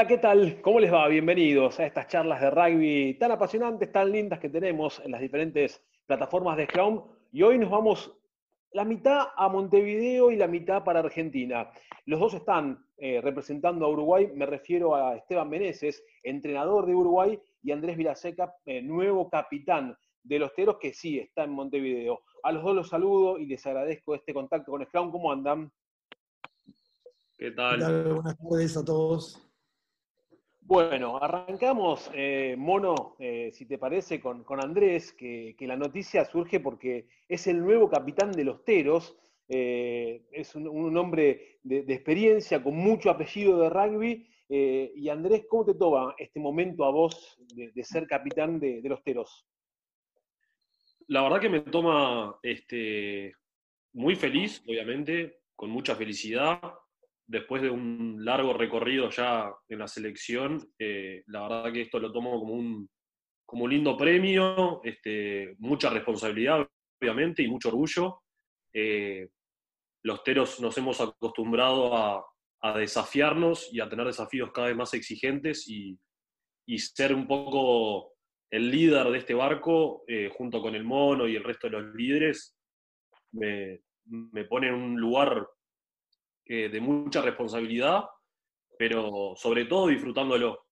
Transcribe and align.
Hola, 0.00 0.08
¿qué 0.08 0.16
tal? 0.16 0.62
¿Cómo 0.62 0.80
les 0.80 0.90
va? 0.90 1.06
Bienvenidos 1.08 1.78
a 1.78 1.84
estas 1.84 2.08
charlas 2.08 2.40
de 2.40 2.48
rugby 2.48 3.18
tan 3.20 3.32
apasionantes, 3.32 3.92
tan 3.92 4.10
lindas 4.10 4.38
que 4.38 4.48
tenemos 4.48 4.98
en 5.04 5.10
las 5.10 5.20
diferentes 5.20 5.84
plataformas 6.06 6.56
de 6.56 6.64
Scrum. 6.64 7.02
Y 7.32 7.42
hoy 7.42 7.58
nos 7.58 7.68
vamos 7.68 8.10
la 8.72 8.86
mitad 8.86 9.26
a 9.36 9.50
Montevideo 9.50 10.30
y 10.30 10.36
la 10.36 10.46
mitad 10.46 10.84
para 10.84 11.00
Argentina. 11.00 11.70
Los 12.06 12.18
dos 12.18 12.32
están 12.32 12.82
eh, 12.96 13.20
representando 13.20 13.84
a 13.84 13.90
Uruguay, 13.90 14.30
me 14.34 14.46
refiero 14.46 14.94
a 14.94 15.16
Esteban 15.16 15.50
Meneses, 15.50 16.02
entrenador 16.22 16.86
de 16.86 16.94
Uruguay, 16.94 17.38
y 17.62 17.70
Andrés 17.70 17.98
Vilaseca, 17.98 18.54
eh, 18.64 18.80
nuevo 18.80 19.28
capitán 19.28 19.94
de 20.22 20.38
los 20.38 20.54
Teros, 20.54 20.78
que 20.80 20.94
sí 20.94 21.18
está 21.18 21.44
en 21.44 21.50
Montevideo. 21.50 22.22
A 22.42 22.52
los 22.52 22.62
dos 22.64 22.74
los 22.74 22.88
saludo 22.88 23.36
y 23.36 23.44
les 23.44 23.66
agradezco 23.66 24.14
este 24.14 24.32
contacto 24.32 24.70
con 24.70 24.82
Scrum. 24.82 25.12
¿Cómo 25.12 25.30
andan? 25.30 25.70
¿Qué 27.36 27.50
tal? 27.50 27.74
¿Qué 27.76 27.84
tal? 27.84 28.14
Buenas 28.14 28.38
tardes 28.38 28.76
a 28.78 28.82
todos. 28.82 29.49
Bueno, 30.70 31.18
arrancamos, 31.20 32.08
eh, 32.14 32.54
Mono, 32.56 33.16
eh, 33.18 33.50
si 33.52 33.66
te 33.66 33.76
parece, 33.76 34.20
con, 34.20 34.44
Andrés, 34.62 35.12
que, 35.12 35.56
la 35.62 35.74
noticia 35.74 36.24
surge 36.24 36.60
porque 36.60 37.08
es 37.28 37.48
el 37.48 37.58
nuevo 37.58 37.90
capitán 37.90 38.30
de 38.30 38.44
los 38.44 38.64
Teros, 38.64 39.18
eh, 39.48 40.28
es 40.30 40.54
un, 40.54 40.96
hombre 40.96 41.58
de, 41.64 41.80
experiencia, 41.88 42.62
con 42.62 42.76
mucho 42.76 43.10
apellido 43.10 43.58
de 43.58 43.68
rugby. 43.68 44.28
y 44.48 45.08
Andrés, 45.08 45.44
¿cómo 45.48 45.64
te 45.64 45.74
toma 45.74 46.14
este 46.16 46.38
momento 46.38 46.84
a 46.84 46.92
vos 46.92 47.36
de, 47.52 47.82
ser 47.82 48.06
capitán 48.06 48.60
de, 48.60 48.80
los 48.84 49.02
Teros? 49.02 49.44
La 51.08 51.22
verdad 51.22 51.40
que 51.40 51.48
me 51.48 51.62
toma 51.62 52.38
este, 52.44 53.34
muy 53.92 54.14
feliz, 54.14 54.62
obviamente, 54.68 55.40
con 55.56 55.68
mucha 55.68 55.96
felicidad 55.96 56.60
después 57.30 57.62
de 57.62 57.70
un 57.70 58.24
largo 58.24 58.52
recorrido 58.52 59.08
ya 59.08 59.52
en 59.68 59.78
la 59.78 59.86
selección, 59.86 60.68
eh, 60.76 61.22
la 61.26 61.42
verdad 61.42 61.72
que 61.72 61.82
esto 61.82 62.00
lo 62.00 62.12
tomo 62.12 62.40
como 62.40 62.54
un, 62.54 62.90
como 63.46 63.68
lindo 63.68 63.96
premio, 63.96 64.80
este, 64.82 65.54
mucha 65.58 65.90
responsabilidad, 65.90 66.66
obviamente, 67.00 67.42
y 67.44 67.48
mucho 67.48 67.68
orgullo. 67.68 68.22
Eh, 68.74 69.28
los 70.02 70.24
teros 70.24 70.58
nos 70.58 70.76
hemos 70.76 71.00
acostumbrado 71.00 71.96
a, 71.96 72.26
desafiarnos 72.76 73.72
y 73.72 73.80
a 73.80 73.88
tener 73.88 74.06
desafíos 74.06 74.50
cada 74.52 74.66
vez 74.66 74.76
más 74.76 74.92
exigentes 74.92 75.66
y, 75.66 75.98
ser 76.76 77.14
un 77.14 77.26
poco 77.26 78.12
el 78.50 78.70
líder 78.70 79.08
de 79.10 79.18
este 79.18 79.34
barco, 79.34 80.04
eh, 80.06 80.30
junto 80.36 80.60
con 80.60 80.74
el 80.74 80.84
mono 80.84 81.26
y 81.26 81.36
el 81.36 81.42
resto 81.42 81.68
de 81.68 81.80
los 81.80 81.94
líderes, 81.94 82.56
me, 83.32 83.80
me 84.04 84.44
pone 84.44 84.68
en 84.68 84.74
un 84.74 85.00
lugar 85.00 85.48
de 86.50 86.80
mucha 86.80 87.22
responsabilidad, 87.22 88.04
pero 88.76 89.34
sobre 89.36 89.66
todo 89.66 89.86
disfrutándolo. 89.86 90.66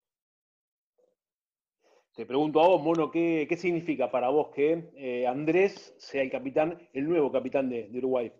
Te 2.16 2.26
pregunto 2.26 2.62
a 2.62 2.68
vos, 2.70 2.82
Mono, 2.82 3.12
¿qué, 3.12 3.58
significa 3.60 4.10
para 4.10 4.30
vos 4.30 4.48
que 4.56 4.90
eh, 4.96 5.28
Andrés 5.28 5.94
sea 5.98 6.22
el 6.22 6.32
capitán, 6.32 6.88
el 6.94 7.10
nuevo 7.10 7.30
capitán 7.30 7.70
de, 7.70 7.90
Uruguay? 7.94 8.32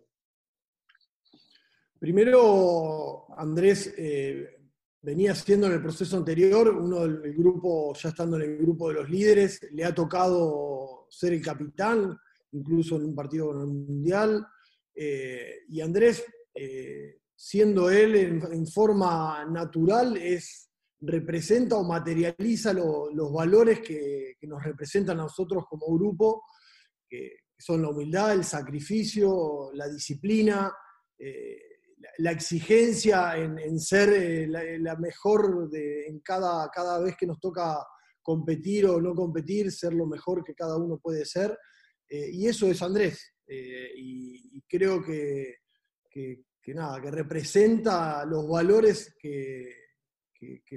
Primero, 2.00 3.26
Andrés 3.38 3.94
eh, 3.98 4.48
venía 5.02 5.36
siendo 5.36 5.68
en 5.68 5.74
el 5.74 5.82
proceso 5.82 6.16
anterior, 6.16 6.70
uno 6.70 7.02
del 7.02 7.34
grupo, 7.34 7.94
ya 7.96 8.10
estando 8.10 8.38
en 8.38 8.44
el 8.44 8.58
grupo 8.60 8.88
de 8.88 8.94
los 8.94 9.10
líderes, 9.10 9.62
le 9.74 9.84
ha 9.84 9.94
tocado 9.94 11.08
ser 11.10 11.34
el 11.34 11.42
capitán, 11.42 12.18
incluso 12.54 12.96
en 12.96 13.04
un 13.04 13.16
partido 13.16 13.48
con 13.48 13.60
el 13.60 13.68
Mundial. 13.68 14.48
Eh, 14.96 15.64
y 15.68 15.82
Andrés 15.82 16.26
siendo 17.36 17.90
él 17.90 18.16
en, 18.16 18.68
forma 18.68 19.46
natural, 19.46 20.18
es, 20.18 20.70
representa 21.02 21.76
o 21.76 21.84
materializa 21.84 22.74
los 22.74 23.32
valores 23.34 23.82
que, 23.82 24.36
nos 24.44 24.64
representan 24.64 25.20
a 25.20 25.24
nosotros 25.24 25.66
como 25.68 25.88
grupo, 25.98 26.44
que 27.10 27.40
son 27.58 27.82
la 27.82 27.90
humildad, 27.90 28.34
el 28.34 28.44
sacrificio, 28.44 29.72
la 29.74 29.90
disciplina, 29.90 30.72
eh, 31.18 31.58
la, 32.20 32.32
exigencia 32.32 33.36
en, 33.38 33.80
ser 33.80 34.10
eh, 34.14 34.48
la, 34.48 34.96
mejor 34.98 35.68
de, 35.70 36.06
en 36.08 36.20
cada, 36.20 36.70
cada 36.70 37.00
vez 37.00 37.16
que 37.18 37.26
nos 37.26 37.40
toca 37.40 37.84
competir 38.22 38.86
o 38.86 39.02
no 39.02 39.16
competir, 39.16 39.72
ser 39.72 39.94
lo 39.94 40.06
mejor 40.06 40.44
que 40.44 40.54
cada 40.54 40.78
uno 40.78 41.00
puede 41.00 41.26
ser. 41.26 41.58
Eh, 42.08 42.30
y 42.32 42.48
eso 42.48 42.68
es 42.68 42.82
Andrés. 42.84 43.34
Y, 43.48 44.62
creo 44.68 45.04
que, 45.04 45.58
que 46.10 46.44
nada, 46.74 47.02
que 47.02 47.12
representa 47.12 48.26
los 48.26 48.48
valores 48.48 49.16
que, 49.20 49.84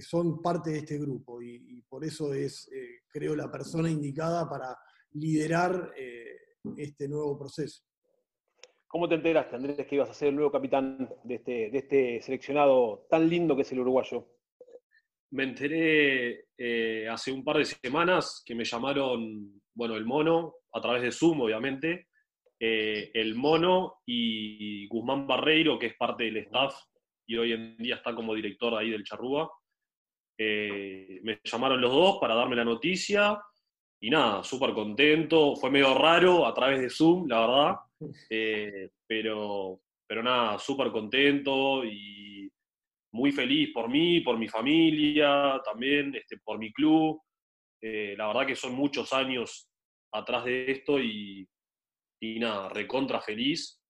son 0.01 0.41
parte 0.41 0.71
de 0.71 0.79
este 0.79 0.99
grupo 0.99 1.43
y, 1.43 1.83
por 1.83 2.05
eso 2.05 2.33
es, 2.33 2.71
eh, 2.73 3.01
creo, 3.09 3.37
la 3.37 3.51
persona 3.51 3.91
indicada 3.91 4.49
para 4.49 4.77
liderar 5.13 5.93
eh, 5.97 6.37
este 6.77 7.09
nuevo 7.09 7.39
proceso. 7.39 7.83
¿Cómo 8.87 9.07
te 9.07 9.17
enteraste, 9.17 9.57
Andrés, 9.57 9.87
que 9.87 9.97
ibas 9.97 10.09
a 10.09 10.15
ser 10.15 10.29
el 10.29 10.37
nuevo 10.37 10.51
capitán 10.51 11.11
de 11.23 11.35
este, 11.35 11.71
de 11.71 11.79
este 11.79 12.23
seleccionado 12.23 13.07
tan 13.11 13.29
lindo 13.29 13.55
que 13.55 13.63
es 13.63 13.73
el 13.73 13.81
uruguayo? 13.81 14.27
Me 15.31 15.45
enteré 15.45 16.47
eh, 16.57 17.07
hace 17.07 17.31
un 17.31 17.45
par 17.45 17.59
de 17.59 17.67
semanas 17.67 18.43
que 18.47 18.55
me 18.55 18.65
llamaron, 18.65 19.61
bueno, 19.75 19.97
el 19.97 20.07
mono, 20.07 20.55
a 20.73 20.81
través 20.81 21.03
de 21.03 21.13
Zoom, 21.13 21.43
obviamente, 21.43 22.08
eh, 22.61 23.11
el 23.15 23.37
Mono 23.37 24.01
y 24.05 24.89
Guzmán 24.89 25.27
Barreiro, 25.27 25.79
que 25.79 25.87
es 25.87 25.97
parte 25.97 26.25
del 26.25 26.39
staff 26.39 26.75
y 27.27 27.37
hoy 27.37 27.53
en 27.53 27.77
día 27.77 27.97
está 27.97 28.15
como 28.15 28.35
director 28.35 28.75
ahí 28.75 28.91
del 28.91 29.05
Charrúa. 29.05 29.49
Eh, 30.37 31.21
me 31.23 31.41
llamaron 31.45 31.81
los 31.81 31.93
dos 31.93 32.19
para 32.21 32.35
darme 32.35 32.57
la 32.57 32.65
noticia 32.65 33.41
y 34.01 34.11
nada, 34.11 34.43
súper 34.43 34.73
contento. 34.73 35.55
Fue 35.55 35.71
medio 35.71 35.95
raro 35.95 36.47
a 36.47 36.55
través 36.55 36.81
de 36.81 36.91
Zoom, 36.91 37.29
la 37.29 37.41
verdad, 37.41 37.77
eh, 38.31 38.91
pero, 39.07 39.81
pero 40.07 40.23
nada, 40.23 40.59
súper 40.59 40.91
contento 40.91 41.85
y 41.85 42.51
muy 43.13 43.31
feliz 43.31 43.71
por 43.73 43.89
mí, 43.89 44.21
por 44.21 44.37
mi 44.37 44.49
familia, 44.49 45.61
también 45.65 46.15
este, 46.15 46.39
por 46.39 46.59
mi 46.59 46.73
club. 46.73 47.21
la 47.81 48.27
verdad 48.27 48.47
que 48.47 48.57
son 48.57 48.75
muchos 48.75 49.13
años 49.13 49.71
atrás 50.13 50.45
de 50.45 50.71
esto 50.73 50.99
y, 50.99 51.49
y 52.21 52.39
nada, 52.39 52.69
recontra 52.69 53.21
feliz, 53.21 53.81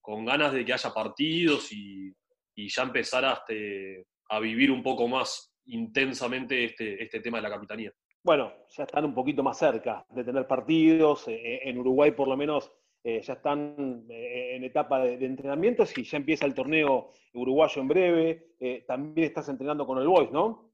con 0.00 0.24
ganas 0.24 0.52
de 0.52 0.64
que 0.64 0.72
haya 0.72 0.90
partidos 0.92 1.72
y, 1.72 2.14
ya 2.56 2.82
empezar 2.82 3.24
a, 3.24 3.34
este, 3.34 4.06
a 4.30 4.40
vivir 4.40 4.72
un 4.72 4.82
poco 4.82 5.06
más 5.06 5.54
intensamente 5.66 6.64
este, 6.64 7.00
este 7.02 7.20
tema 7.20 7.38
de 7.38 7.42
la 7.42 7.50
capitanía. 7.50 7.92
Bueno, 8.22 8.52
ya 8.76 8.84
están 8.84 9.04
un 9.04 9.14
poquito 9.14 9.42
más 9.42 9.58
cerca 9.58 10.04
de 10.10 10.24
tener 10.24 10.46
partidos, 10.46 11.28
eh, 11.28 11.34
eh, 11.34 11.60
en 11.64 11.78
Uruguay 11.78 12.10
por 12.10 12.28
lo 12.28 12.36
menos 12.36 12.72
eh, 13.04 13.22
ya 13.22 13.34
están 13.34 14.04
en 14.08 14.64
etapa 14.64 15.00
de, 15.00 15.24
entrenamientos 15.24 15.96
y 15.96 16.02
ya 16.02 16.16
empieza 16.16 16.44
el 16.44 16.52
torneo 16.52 17.12
uruguayo 17.32 17.80
en 17.80 17.88
breve. 17.88 18.84
también 18.86 19.28
estás 19.28 19.48
entrenando 19.48 19.86
con 19.86 19.98
el 19.98 20.08
Boys, 20.08 20.30
¿no? 20.32 20.72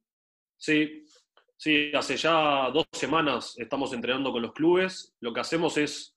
Sí, 0.56 1.04
sí, 1.56 1.92
hace 1.94 2.16
ya 2.16 2.70
dos 2.72 2.86
semanas 2.92 3.54
estamos 3.58 3.92
entrenando 3.92 4.32
con 4.32 4.42
los 4.42 4.52
clubes. 4.52 5.14
Lo 5.20 5.32
que 5.34 5.40
hacemos 5.40 5.76
es 5.76 6.13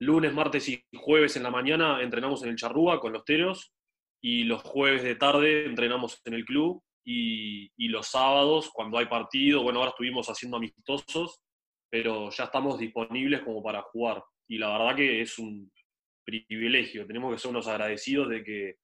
lunes, 0.00 0.32
martes 0.32 0.68
y 0.68 0.84
jueves 0.94 1.36
en 1.36 1.42
la 1.42 1.50
mañana 1.50 2.02
entrenamos 2.02 2.42
en 2.42 2.50
el 2.50 2.56
Charrúa 2.56 3.00
con 3.00 3.12
los 3.12 3.24
teros 3.24 3.72
y 4.22 4.44
los 4.44 4.62
jueves 4.62 5.02
de 5.02 5.14
tarde 5.14 5.66
entrenamos 5.66 6.20
en 6.24 6.34
el 6.34 6.44
club 6.44 6.82
y, 7.04 7.70
los 7.88 8.08
sábados 8.08 8.70
cuando 8.74 8.98
hay 8.98 9.06
partido, 9.06 9.62
bueno, 9.62 9.78
ahora 9.78 9.90
estuvimos 9.90 10.26
haciendo 10.28 10.56
amistosos, 10.56 11.40
pero 11.88 12.30
ya 12.30 12.44
estamos 12.44 12.78
disponibles 12.78 13.42
como 13.42 13.62
para 13.62 13.80
jugar 13.82 14.22
y 14.48 14.58
la 14.58 14.76
verdad 14.76 14.96
que 14.96 15.22
es 15.22 15.38
un 15.38 15.70
privilegio, 16.24 17.06
tenemos 17.06 17.32
que 17.32 17.38
ser 17.38 17.52
unos 17.52 17.68
agradecidos 17.68 18.28
de 18.28 18.44
que 18.44 18.74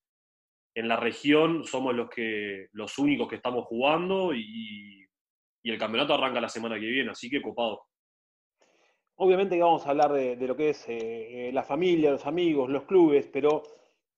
en 0.75 0.89
la 0.89 0.97
región 0.97 1.65
somos 1.65 1.95
los, 1.95 2.09
que, 2.09 2.69
los 2.73 2.97
únicos 2.99 3.29
que 3.29 3.37
estamos 3.37 3.67
jugando 3.67 4.33
y, 4.33 5.05
y 5.63 5.71
el 5.71 5.79
campeonato 5.79 6.15
arranca 6.15 6.41
la 6.41 6.49
semana 6.49 6.79
que 6.79 6.87
viene, 6.87 7.11
así 7.11 7.29
que 7.29 7.43
copado. 7.43 7.83
Obviamente 9.17 9.57
que 9.57 9.63
vamos 9.63 9.87
a 9.87 9.91
hablar 9.91 10.13
de, 10.13 10.37
lo 10.37 10.57
que 10.57 10.71
es 10.71 10.89
eh, 10.89 11.49
eh, 11.49 11.53
la 11.53 11.63
familia, 11.63 12.11
los 12.11 12.27
amigos, 12.27 12.71
los 12.71 12.85
clubes, 12.85 13.29
pero 13.33 13.63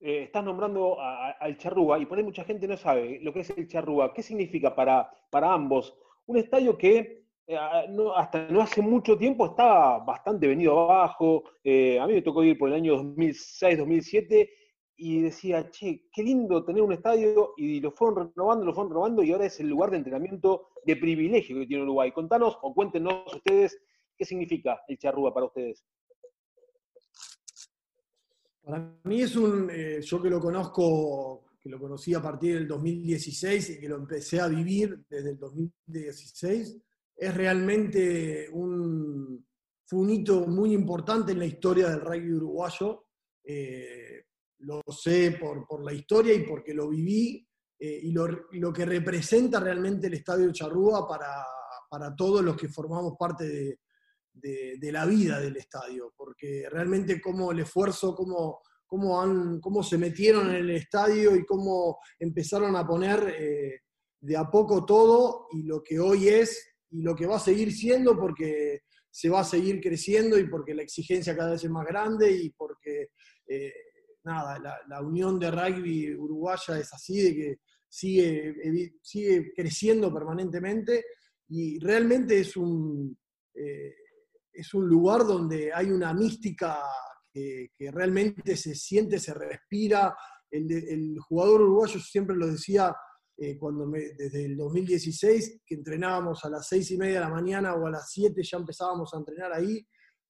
eh, 0.00 0.22
estás 0.24 0.44
nombrando 0.44 0.96
al 1.00 1.56
Charrúa 1.58 1.98
y 1.98 2.06
por 2.06 2.18
ahí 2.18 2.24
mucha 2.24 2.44
gente 2.44 2.68
no 2.68 2.76
sabe 2.76 3.18
lo 3.20 3.32
que 3.32 3.40
es 3.40 3.50
el 3.50 3.68
Charrúa. 3.68 4.14
¿Qué 4.14 4.22
significa 4.22 4.74
para, 4.74 5.10
para 5.30 5.52
ambos? 5.52 5.96
Un 6.26 6.38
estadio 6.38 6.78
que 6.78 7.24
hasta 8.16 8.48
no 8.48 8.62
hace 8.62 8.80
mucho 8.80 9.18
tiempo 9.18 9.46
estaba 9.46 9.98
bastante 9.98 10.46
venido 10.46 10.78
abajo. 10.78 11.44
a 11.64 12.06
mí 12.06 12.14
me 12.14 12.22
tocó 12.22 12.42
ir 12.42 12.56
por 12.56 12.70
el 12.70 12.76
año 12.76 12.96
2006-2007 12.96 14.48
y 14.96 15.20
decía, 15.20 15.70
che, 15.70 16.06
qué 16.12 16.22
lindo 16.22 16.64
tener 16.64 16.82
un 16.82 16.92
estadio 16.92 17.52
y 17.56 17.80
lo 17.80 17.90
fueron 17.90 18.32
renovando, 18.34 18.64
lo 18.64 18.72
fueron 18.72 18.92
renovando 18.92 19.22
y 19.22 19.32
ahora 19.32 19.46
es 19.46 19.58
el 19.60 19.68
lugar 19.68 19.90
de 19.90 19.98
entrenamiento 19.98 20.68
de 20.86 20.96
privilegio 20.96 21.58
que 21.58 21.66
tiene 21.66 21.82
Uruguay. 21.82 22.12
Contanos 22.12 22.56
o 22.62 22.72
cuéntenos 22.72 23.34
ustedes 23.34 23.78
¿Qué 24.16 24.24
significa 24.24 24.82
el 24.88 24.98
charrúa 24.98 25.32
para 25.32 25.46
ustedes? 25.46 25.84
Para 28.62 28.98
mí 29.04 29.22
es 29.22 29.36
un, 29.36 29.68
eh, 29.70 30.00
yo 30.00 30.22
que 30.22 30.30
lo 30.30 30.40
conozco 30.40 31.44
que 31.64 31.70
lo 31.70 31.80
conocí 31.80 32.12
a 32.12 32.20
partir 32.20 32.56
del 32.56 32.68
2016 32.68 33.70
y 33.70 33.80
que 33.80 33.88
lo 33.88 33.96
empecé 33.96 34.38
a 34.38 34.48
vivir 34.48 35.02
desde 35.08 35.30
el 35.30 35.38
2016, 35.38 36.78
es 37.16 37.34
realmente 37.34 38.50
un, 38.50 39.46
fue 39.86 40.00
un 40.00 40.10
hito 40.10 40.46
muy 40.46 40.74
importante 40.74 41.32
en 41.32 41.38
la 41.38 41.46
historia 41.46 41.88
del 41.88 42.02
rugby 42.02 42.34
uruguayo. 42.34 43.06
Eh, 43.42 44.24
lo 44.58 44.82
sé 44.92 45.38
por, 45.40 45.82
la 45.82 45.94
historia 45.94 46.34
y 46.34 46.40
porque 46.40 46.74
lo 46.74 46.90
viví 46.90 47.48
eh, 47.78 48.00
y, 48.02 48.12
lo, 48.12 48.26
lo, 48.52 48.70
que 48.70 48.84
representa 48.84 49.58
realmente 49.58 50.08
el 50.08 50.14
Estadio 50.14 50.52
Charrúa 50.52 51.08
para, 51.08 51.46
para 51.88 52.14
todos 52.14 52.44
los 52.44 52.58
que 52.58 52.68
formamos 52.68 53.14
parte 53.18 53.48
de, 53.48 53.78
de, 54.34 54.92
la 54.92 55.06
vida 55.06 55.40
del 55.40 55.56
estadio, 55.56 56.12
porque 56.16 56.68
realmente 56.70 57.20
como 57.20 57.52
el 57.52 57.60
esfuerzo, 57.60 58.14
como, 58.14 58.60
cómo, 58.86 59.20
han, 59.20 59.60
cómo 59.60 59.82
se 59.82 59.96
metieron 59.96 60.50
en 60.50 60.56
el 60.56 60.70
estadio 60.70 61.34
y 61.36 61.44
cómo 61.44 61.98
empezaron 62.18 62.76
a 62.76 62.86
poner 62.86 63.34
eh, 63.38 63.80
de 64.20 64.36
a 64.36 64.50
poco 64.50 64.84
todo 64.84 65.46
y 65.52 65.62
lo 65.62 65.82
que 65.82 65.98
hoy 65.98 66.28
es 66.28 66.76
y 66.90 67.02
lo 67.02 67.14
que 67.14 67.26
va 67.26 67.36
a 67.36 67.40
seguir 67.40 67.72
siendo 67.72 68.18
porque 68.18 68.82
se 69.10 69.28
va 69.28 69.40
a 69.40 69.44
seguir 69.44 69.80
creciendo 69.80 70.38
y 70.38 70.48
porque 70.48 70.74
la 70.74 70.82
exigencia 70.82 71.36
cada 71.36 71.52
vez 71.52 71.64
es 71.64 71.70
más 71.70 71.86
grande 71.86 72.30
y 72.32 72.50
porque, 72.50 73.10
eh, 73.46 73.72
nada, 74.24 74.58
la, 74.58 74.76
la, 74.88 75.00
unión 75.02 75.38
de 75.38 75.50
rugby 75.50 76.14
uruguaya 76.16 76.78
es 76.80 76.92
así, 76.92 77.22
de 77.22 77.34
que 77.34 77.56
sigue, 77.88 78.56
sigue 79.00 79.52
creciendo 79.54 80.12
permanentemente 80.12 81.04
y 81.48 81.78
realmente 81.78 82.40
es 82.40 82.56
un, 82.56 83.16
eh, 83.54 83.94
es 84.54 84.72
un 84.74 84.86
lugar 84.88 85.26
donde 85.26 85.72
hay 85.72 85.90
una 85.90 86.14
mística 86.14 86.78
que, 87.32 87.70
que 87.76 87.90
realmente 87.90 88.56
se 88.56 88.74
siente, 88.74 89.18
se 89.18 89.34
respira. 89.34 90.16
El, 90.50 90.70
el, 90.70 91.18
jugador 91.18 91.62
uruguayo, 91.62 91.98
siempre 91.98 92.36
lo 92.36 92.46
decía, 92.46 92.94
eh, 93.36 93.58
cuando 93.58 93.86
me, 93.86 93.98
desde 94.16 94.44
el 94.44 94.56
2016, 94.56 95.62
que 95.66 95.74
entrenábamos 95.74 96.44
a 96.44 96.50
las 96.50 96.68
seis 96.68 96.90
y 96.92 96.96
media 96.96 97.14
de 97.14 97.20
la 97.20 97.30
mañana 97.30 97.74
o 97.74 97.86
a 97.86 97.90
las 97.90 98.10
7 98.12 98.40
ya 98.42 98.58
empezábamos 98.58 99.12
a 99.12 99.18
entrenar 99.18 99.52
ahí, 99.52 99.84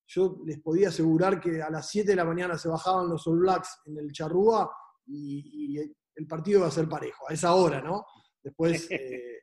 yo 0.07 0.41
les 0.47 0.61
podía 0.61 0.89
asegurar 0.89 1.41
que 1.41 1.61
a 1.61 1.71
las 1.71 1.91
7 1.91 2.11
de 2.11 2.17
la 2.17 2.25
mañana 2.25 2.57
se 2.57 2.69
bajaban 2.69 3.09
los 3.09 3.27
All 3.27 3.41
Blacks 3.41 3.81
en 3.87 3.99
el 3.99 4.11
Charrúa 4.13 4.71
y, 5.07 5.77
y 5.77 5.95
el 6.15 6.27
partido 6.27 6.61
iba 6.61 6.69
a 6.69 6.71
ser 6.71 6.89
parejo, 6.89 7.29
a 7.29 7.35
esa 7.35 7.55
hora, 7.55 7.83
¿no? 7.83 8.07
Después 8.43 8.89
eh, 8.91 9.41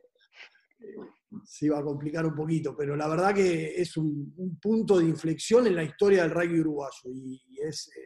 eh, 0.80 0.96
se 1.46 1.68
iba 1.68 1.80
a 1.80 1.84
complicar 1.84 2.26
un 2.26 2.36
poquito, 2.36 2.76
pero 2.76 2.96
la 2.96 3.08
verdad 3.08 3.34
que 3.34 3.76
es 3.76 3.96
un, 3.98 4.34
un 4.38 4.60
punto 4.60 5.00
de 5.00 5.06
inflexión 5.06 5.68
en 5.68 5.76
la 5.76 5.84
historia 5.84 6.24
del 6.24 6.32
rugby 6.32 6.60
uruguayo 6.60 7.10
y, 7.14 7.42
es, 7.62 7.88
eh, 7.90 8.02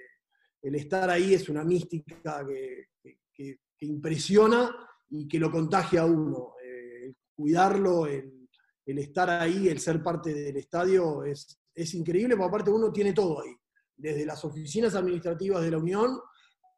el 0.62 0.76
estar 0.76 1.10
ahí 1.10 1.34
es 1.34 1.50
una 1.50 1.64
mística 1.64 2.46
que, 2.46 2.88
que, 3.34 3.60
que 3.78 3.86
impresiona 3.86 4.70
y 5.10 5.28
que 5.28 5.40
lo 5.40 5.52
contagia 5.52 6.02
a 6.02 6.06
uno. 6.06 6.54
Eh, 6.64 7.06
el 7.06 7.16
cuidarlo, 7.36 8.08
el, 8.08 8.50
el, 8.86 9.00
estar 9.00 9.30
ahí, 9.30 9.68
el 9.68 9.80
ser 9.80 10.02
parte 10.02 10.34
del 10.34 10.58
estadio 10.58 11.24
es, 11.24 11.60
es 11.74 11.94
increíble, 11.94 12.36
porque 12.36 12.48
aparte 12.48 12.72
uno 12.72 12.92
tiene 12.92 13.14
todo 13.14 13.42
ahí, 13.42 13.56
desde 13.96 14.26
las 14.26 14.44
oficinas 14.46 14.96
administrativas 14.96 15.62
de 15.62 15.72
la 15.72 15.78
Unión 15.78 16.20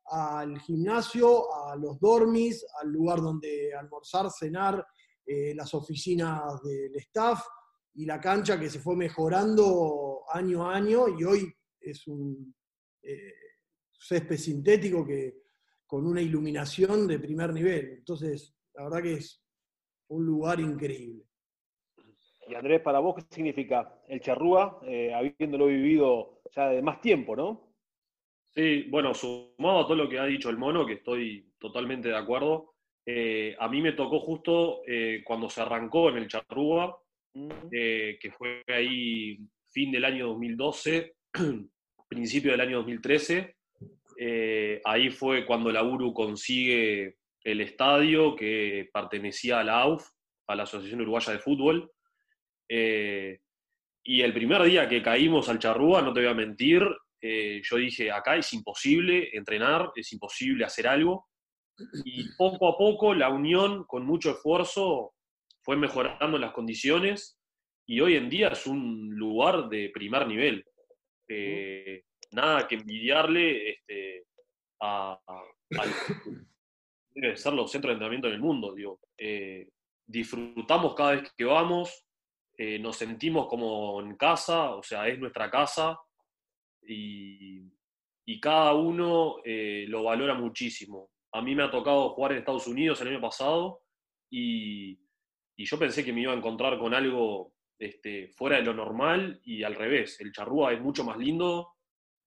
al 0.09 0.57
gimnasio, 0.59 1.53
a 1.53 1.75
los 1.75 1.99
dormis, 1.99 2.65
al 2.81 2.89
lugar 2.91 3.21
donde 3.21 3.73
almorzar, 3.73 4.29
cenar, 4.31 4.85
eh, 5.27 5.53
las 5.53 5.73
oficinas 5.73 6.61
del 6.63 6.95
staff 6.95 7.43
y 7.95 8.05
la 8.05 8.19
cancha 8.19 8.57
que 8.57 8.69
se 8.69 8.79
fue 8.79 8.95
mejorando 8.95 10.23
año 10.31 10.63
a 10.63 10.75
año 10.75 11.07
y 11.19 11.23
hoy 11.25 11.53
es 11.81 12.07
un 12.07 12.55
eh, 13.01 13.33
césped 13.91 14.37
sintético 14.37 15.05
que, 15.05 15.43
con 15.85 16.07
una 16.07 16.21
iluminación 16.21 17.07
de 17.07 17.19
primer 17.19 17.53
nivel. 17.53 17.95
Entonces, 17.97 18.55
la 18.73 18.83
verdad 18.83 19.01
que 19.01 19.13
es 19.15 19.43
un 20.09 20.25
lugar 20.25 20.61
increíble. 20.61 21.25
Y 22.47 22.55
Andrés, 22.55 22.81
para 22.81 22.99
vos, 22.99 23.15
¿qué 23.15 23.23
significa 23.29 24.01
el 24.07 24.21
charrúa, 24.21 24.79
eh, 24.83 25.13
habiéndolo 25.13 25.65
vivido 25.65 26.41
ya 26.55 26.69
de 26.69 26.81
más 26.81 27.01
tiempo, 27.01 27.35
no? 27.35 27.73
Sí, 28.55 28.83
bueno, 28.89 29.13
sumado 29.13 29.79
a 29.79 29.83
todo 29.83 29.95
lo 29.95 30.09
que 30.09 30.19
ha 30.19 30.25
dicho 30.25 30.49
el 30.49 30.57
mono, 30.57 30.85
que 30.85 30.93
estoy 30.93 31.53
totalmente 31.59 32.07
de 32.07 32.15
acuerdo, 32.15 32.76
eh, 33.09 33.55
a 33.57 33.69
mí 33.69 33.81
me 33.81 33.93
tocó 33.93 34.19
justo 34.19 34.81
eh, 34.85 35.21
cuando 35.23 35.49
se 35.49 35.61
arrancó 35.61 36.09
en 36.09 36.17
el 36.17 36.27
charrúa, 36.27 36.93
eh, 37.71 38.19
que 38.19 38.31
fue 38.31 38.63
ahí 38.67 39.39
fin 39.71 39.93
del 39.93 40.03
año 40.03 40.27
2012, 40.27 41.15
principio 42.09 42.51
del 42.51 42.59
año 42.59 42.77
2013. 42.79 43.55
Eh, 44.19 44.81
ahí 44.83 45.09
fue 45.09 45.45
cuando 45.45 45.71
la 45.71 45.83
URU 45.83 46.13
consigue 46.13 47.15
el 47.45 47.61
estadio 47.61 48.35
que 48.35 48.89
pertenecía 48.91 49.61
a 49.61 49.63
la 49.63 49.83
AUF, 49.83 50.05
a 50.47 50.55
la 50.55 50.63
Asociación 50.63 50.99
Uruguaya 50.99 51.31
de 51.31 51.39
Fútbol. 51.39 51.89
Y 52.69 54.21
el 54.21 54.33
primer 54.33 54.63
día 54.63 54.89
que 54.89 55.01
caímos 55.01 55.47
al 55.47 55.59
Charrúa, 55.59 56.01
no 56.01 56.11
te 56.11 56.19
voy 56.19 56.29
a 56.29 56.33
mentir, 56.33 56.83
yo 57.21 57.77
dije, 57.77 58.11
acá 58.11 58.35
es 58.35 58.51
imposible 58.51 59.29
entrenar, 59.31 59.91
es 59.95 60.11
imposible 60.11 60.65
hacer 60.65 60.87
algo. 60.87 61.27
Y 62.05 62.29
poco 62.37 62.67
a 62.67 62.77
poco 62.77 63.13
la 63.13 63.29
unión, 63.29 63.83
con 63.85 64.05
mucho 64.05 64.31
esfuerzo, 64.31 65.13
fue 65.61 65.75
mejorando 65.75 66.37
las 66.37 66.53
condiciones 66.53 67.37
y 67.85 67.99
hoy 68.01 68.15
en 68.15 68.29
día 68.29 68.49
es 68.49 68.65
un 68.67 69.09
lugar 69.15 69.69
de 69.69 69.89
primer 69.93 70.27
nivel. 70.27 70.65
Eh, 71.27 72.03
nada 72.31 72.67
que 72.67 72.75
envidiarle 72.75 73.71
este, 73.71 74.25
a, 74.81 75.19
a, 75.27 75.43
ser 77.35 77.53
los 77.53 77.71
centros 77.71 77.91
de 77.91 77.93
entrenamiento 77.93 78.27
en 78.27 78.33
el 78.33 78.41
mundo. 78.41 78.73
Digo. 78.73 78.99
Eh, 79.17 79.69
disfrutamos 80.05 80.95
cada 80.95 81.15
vez 81.15 81.33
que 81.35 81.43
vamos, 81.43 82.05
eh, 82.57 82.79
nos 82.79 82.95
sentimos 82.95 83.47
como 83.47 83.99
en 84.01 84.15
casa, 84.15 84.71
o 84.75 84.81
sea, 84.81 85.07
es 85.07 85.19
nuestra 85.19 85.51
casa 85.51 85.99
y, 86.81 87.61
y 88.25 88.39
cada 88.39 88.73
uno 88.73 89.37
lo 89.43 90.03
valora 90.03 90.33
muchísimo. 90.33 91.09
A 91.33 91.41
mí 91.41 91.55
me 91.55 91.63
ha 91.63 91.71
tocado 91.71 92.09
jugar 92.09 92.31
en 92.31 92.39
Estados 92.39 92.67
Unidos 92.67 93.01
el 93.01 93.09
año 93.09 93.21
pasado 93.21 93.81
y, 94.31 94.99
yo 95.57 95.79
pensé 95.79 96.05
que 96.05 96.13
me 96.13 96.21
iba 96.21 96.33
a 96.33 96.37
encontrar 96.37 96.77
con 96.77 96.93
algo 96.93 97.53
este, 97.79 98.29
fuera 98.29 98.57
de 98.57 98.63
lo 98.63 98.73
normal 98.73 99.41
y 99.43 99.63
al 99.63 99.75
revés. 99.75 100.19
El 100.21 100.31
charrúa 100.31 100.71
es 100.73 100.81
mucho 100.81 101.03
más 101.03 101.17
lindo 101.17 101.73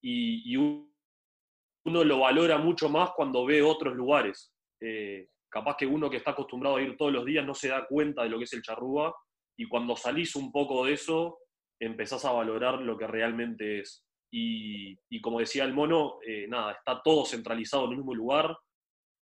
y, 0.02 0.56
uno 0.56 2.04
lo 2.04 2.20
valora 2.20 2.58
mucho 2.58 2.88
más 2.88 3.12
cuando 3.16 3.46
ve 3.46 3.62
otros 3.62 3.94
lugares. 3.94 4.52
Eh, 4.80 5.28
capaz 5.48 5.76
que 5.76 5.86
uno 5.86 6.10
que 6.10 6.18
está 6.18 6.32
acostumbrado 6.32 6.76
a 6.76 6.82
ir 6.82 6.96
todos 6.96 7.12
los 7.12 7.24
días 7.24 7.46
no 7.46 7.54
se 7.54 7.68
da 7.68 7.86
cuenta 7.86 8.22
de 8.22 8.28
lo 8.28 8.38
que 8.38 8.44
es 8.44 8.52
el 8.52 8.62
charrúa 8.62 9.14
y 9.56 9.66
cuando 9.66 9.96
salís 9.96 10.36
un 10.36 10.52
poco 10.52 10.84
de 10.84 10.92
eso 10.94 11.38
empezás 11.80 12.24
a 12.24 12.32
valorar 12.32 12.80
lo 12.80 12.96
que 12.96 13.06
realmente 13.06 13.80
es. 13.80 14.04
Y, 14.32 14.96
y 15.08 15.20
como 15.20 15.40
decía 15.40 15.64
el 15.64 15.72
mono, 15.72 16.18
eh, 16.26 16.46
nada, 16.48 16.72
está 16.72 17.02
todo 17.02 17.24
centralizado 17.24 17.84
en 17.86 17.92
el 17.92 17.96
mismo 17.96 18.14
lugar, 18.14 18.56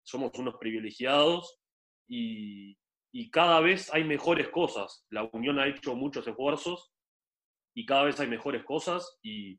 somos 0.02 0.32
unos 0.38 0.56
privilegiados 0.56 1.60
y, 2.08 2.76
y 3.12 3.30
cada 3.30 3.60
vez 3.60 3.92
hay 3.92 4.04
mejores 4.04 4.48
cosas. 4.48 5.04
La 5.10 5.28
Unión 5.32 5.58
ha 5.58 5.66
hecho 5.66 5.94
muchos 5.94 6.26
esfuerzos 6.26 6.92
y 7.74 7.86
cada 7.86 8.04
vez 8.04 8.18
hay 8.20 8.28
mejores 8.28 8.64
cosas 8.64 9.18
y, 9.22 9.58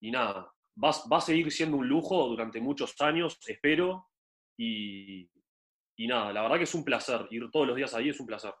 y 0.00 0.10
nada, 0.10 0.52
va, 0.82 0.90
va, 1.10 1.18
a 1.18 1.20
seguir 1.20 1.50
siendo 1.50 1.76
un 1.76 1.88
lujo 1.88 2.28
durante 2.28 2.60
muchos 2.60 2.94
años, 3.00 3.38
espero, 3.46 4.08
y, 4.56 5.28
y, 5.96 6.06
nada, 6.06 6.32
la 6.32 6.42
verdad 6.42 6.58
que 6.58 6.64
es 6.64 6.74
un 6.74 6.84
placer, 6.84 7.26
ir 7.30 7.50
todos 7.50 7.66
los 7.66 7.76
días 7.76 7.94
ahí 7.94 8.08
es 8.08 8.20
un 8.20 8.26
placer. 8.26 8.54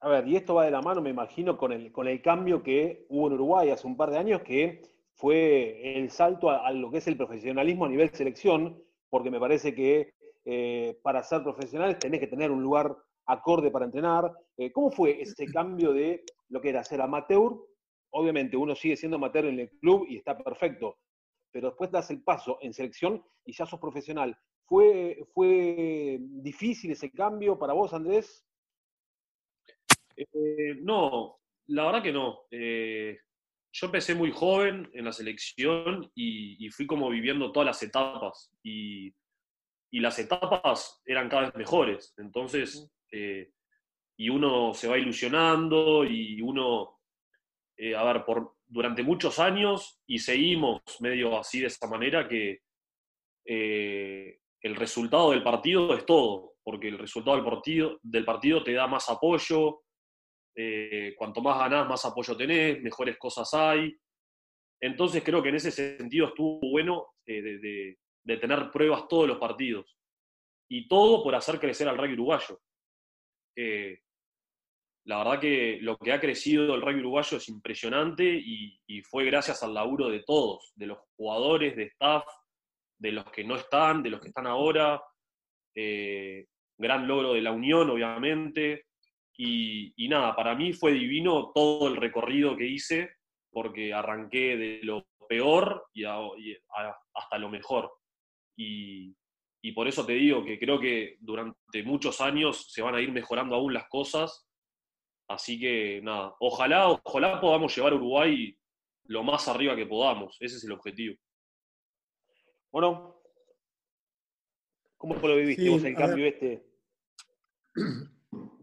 A 0.00 0.08
ver, 0.08 0.28
y 0.28 0.36
esto 0.36 0.54
va 0.54 0.64
de 0.64 0.70
la 0.70 0.82
mano, 0.82 1.00
me 1.00 1.10
imagino, 1.10 1.56
con 1.56 1.72
el, 1.72 1.90
con 1.90 2.06
el 2.06 2.20
cambio 2.22 2.62
que 2.62 3.06
hubo 3.08 3.26
en 3.28 3.34
Uruguay 3.34 3.70
hace 3.70 3.86
un 3.86 3.96
par 3.96 4.10
de 4.10 4.18
años, 4.18 4.42
que 4.42 4.82
fue 5.14 5.98
el 5.98 6.10
salto 6.10 6.50
a, 6.50 6.66
a 6.66 6.72
lo 6.72 6.90
que 6.90 6.98
es 6.98 7.06
el 7.06 7.16
profesionalismo 7.16 7.86
a 7.86 7.88
nivel 7.88 8.10
selección, 8.10 8.82
porque 9.16 9.30
me 9.30 9.40
parece 9.40 9.74
que 9.74 10.12
eh, 10.44 10.98
para 11.02 11.22
ser 11.22 11.42
profesionales 11.42 11.98
tenés 11.98 12.20
que 12.20 12.26
tener 12.26 12.50
un 12.50 12.62
lugar 12.62 12.94
acorde 13.24 13.70
para 13.70 13.86
entrenar. 13.86 14.30
Eh, 14.58 14.70
¿Cómo 14.72 14.90
fue 14.90 15.22
ese 15.22 15.46
cambio 15.52 15.94
de 15.94 16.22
lo 16.50 16.60
que 16.60 16.68
era 16.68 16.84
ser 16.84 17.00
amateur 17.00 17.56
obviamente 18.10 18.56
uno 18.56 18.74
sigue 18.74 18.96
siendo 18.96 19.16
amateur 19.16 19.46
en 19.46 19.60
el 19.60 19.70
club 19.78 20.06
y 20.08 20.16
está 20.16 20.36
perfecto, 20.36 20.98
pero 21.50 21.68
después 21.68 21.90
das 21.90 22.10
el 22.10 22.22
paso 22.22 22.58
en 22.60 22.72
selección 22.74 23.24
y 23.44 23.52
ya 23.52 23.66
sos 23.66 23.80
profesional. 23.80 24.36
¿Fue, 24.66 25.24
fue 25.32 26.18
difícil 26.20 26.90
ese 26.90 27.10
cambio 27.10 27.58
para 27.58 27.72
vos, 27.72 27.92
Andrés? 27.94 28.44
Eh, 30.16 30.76
no, 30.82 31.38
la 31.68 31.86
verdad 31.86 32.02
que 32.02 32.12
no. 32.12 32.40
Eh, 32.50 33.18
yo 33.78 33.86
empecé 33.86 34.14
muy 34.14 34.32
joven 34.32 34.90
en 34.94 35.04
la 35.04 35.12
selección 35.12 36.10
y, 36.14 36.64
y, 36.64 36.70
fui 36.70 36.86
como 36.86 37.10
viviendo 37.10 37.52
todas 37.52 37.66
las 37.66 37.82
etapas 37.82 38.50
y, 38.62 39.12
y, 39.90 40.00
las 40.00 40.18
etapas 40.18 41.02
eran 41.04 41.28
cada 41.28 41.46
vez 41.46 41.54
mejores. 41.56 42.14
Entonces, 42.16 42.90
eh, 43.12 43.50
y 44.16 44.30
uno 44.30 44.72
se 44.72 44.88
va 44.88 44.96
ilusionando 44.96 46.06
y 46.06 46.40
uno 46.40 46.96
eh, 47.76 47.94
a 47.94 48.02
ver, 48.04 48.24
por, 48.24 48.54
durante 48.66 49.02
muchos 49.02 49.38
años 49.38 50.00
y 50.06 50.18
seguimos 50.18 50.80
medio 51.00 51.38
así 51.38 51.60
de 51.60 51.66
esta 51.66 51.86
manera 51.86 52.26
que 52.26 52.60
eh, 53.44 54.38
el 54.62 54.74
resultado 54.74 55.32
del 55.32 55.42
partido 55.42 55.94
es 55.94 56.06
todo, 56.06 56.54
porque 56.64 56.88
el 56.88 56.98
resultado 56.98 57.36
del 57.36 57.44
partido, 57.44 58.00
del 58.02 58.24
partido 58.24 58.64
te 58.64 58.72
da 58.72 58.86
más 58.86 59.10
apoyo, 59.10 59.82
eh, 60.58 61.14
cuanto 61.18 61.42
más 61.42 61.58
ganás, 61.58 61.86
más 61.86 62.02
apoyo 62.06 62.34
tenés, 62.34 62.82
mejores 62.82 63.18
cosas 63.18 63.52
hay. 63.52 63.94
Entonces 64.80 65.22
creo 65.22 65.42
que 65.42 65.50
en 65.50 65.56
ese 65.56 65.70
sentido 65.70 66.28
estuvo 66.28 66.58
bueno 66.70 67.08
eh, 67.26 67.96
de, 68.24 68.36
tener 68.38 68.70
pruebas 68.70 69.06
todos 69.06 69.28
los 69.28 69.38
partidos. 69.38 69.98
Y 70.68 70.88
todo 70.88 71.22
por 71.22 71.34
hacer 71.34 71.60
crecer 71.60 71.88
al 71.88 71.98
rugby 71.98 72.14
uruguayo. 72.14 72.60
Eh, 73.54 74.00
la 75.04 75.18
verdad 75.18 75.40
que 75.40 75.78
lo 75.82 75.96
que 75.98 76.12
ha 76.12 76.20
crecido 76.20 76.74
el 76.74 76.80
rugby 76.80 77.00
uruguayo 77.00 77.36
es 77.36 77.48
impresionante 77.48 78.24
y, 78.24 78.80
fue 79.02 79.24
gracias 79.26 79.62
al 79.62 79.74
laburo 79.74 80.08
de 80.08 80.24
todos, 80.24 80.72
de 80.74 80.86
los 80.86 80.98
jugadores, 81.16 81.76
de 81.76 81.84
staff, 81.84 82.24
de 82.98 83.12
los 83.12 83.30
que 83.30 83.44
no 83.44 83.56
están, 83.56 84.02
de 84.02 84.10
los 84.10 84.20
que 84.20 84.28
están 84.28 84.46
ahora. 84.46 85.00
Gran 85.74 87.06
logro 87.06 87.34
de 87.34 87.42
la 87.42 87.52
unión, 87.52 87.88
obviamente. 87.90 88.86
Y, 89.38 90.08
nada, 90.08 90.34
para 90.34 90.54
mí 90.54 90.72
fue 90.72 90.92
divino 90.92 91.52
todo 91.54 91.88
el 91.88 91.96
recorrido 91.96 92.56
que 92.56 92.66
hice, 92.66 93.10
porque 93.50 93.92
arranqué 93.92 94.56
de 94.56 94.80
lo 94.82 95.06
peor 95.28 95.86
y, 95.92 96.04
hasta 96.04 97.38
lo 97.38 97.48
mejor. 97.48 97.92
Y, 98.56 99.14
y 99.62 99.72
por 99.72 99.88
eso 99.88 100.06
te 100.06 100.14
digo 100.14 100.44
que 100.44 100.58
creo 100.58 100.80
que 100.80 101.16
durante 101.20 101.82
muchos 101.82 102.20
años 102.20 102.72
se 102.72 102.82
van 102.82 102.94
a 102.94 103.00
ir 103.00 103.12
mejorando 103.12 103.56
aún 103.56 103.74
las 103.74 103.88
cosas 103.88 104.46
Así 105.28 105.58
que 105.58 106.00
nada, 106.02 106.36
ojalá, 106.38 106.88
ojalá 106.88 107.40
podamos 107.40 107.74
llevar 107.74 107.92
a 107.92 107.96
Uruguay 107.96 108.56
lo 109.06 109.24
más 109.24 109.48
arriba 109.48 109.74
que 109.74 109.86
podamos. 109.86 110.36
Ese 110.40 110.56
es 110.56 110.64
el 110.64 110.72
objetivo. 110.72 111.16
Bueno, 112.70 113.20
¿cómo 114.96 115.14
lo 115.14 115.36
viviste 115.36 115.68
vos 115.68 115.82
el 115.82 115.96
cambio 115.96 116.26
este? 116.26 116.64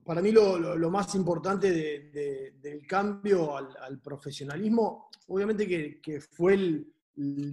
Para 0.06 0.22
mí 0.22 0.32
lo, 0.32 0.90
más 0.90 1.16
importante 1.16 1.72
del 1.72 2.88
cambio 2.88 3.56
al, 3.58 4.02
profesionalismo, 4.02 5.10
obviamente 5.28 5.68
que, 6.02 6.22
fue 6.22 6.54
el, 6.54 6.90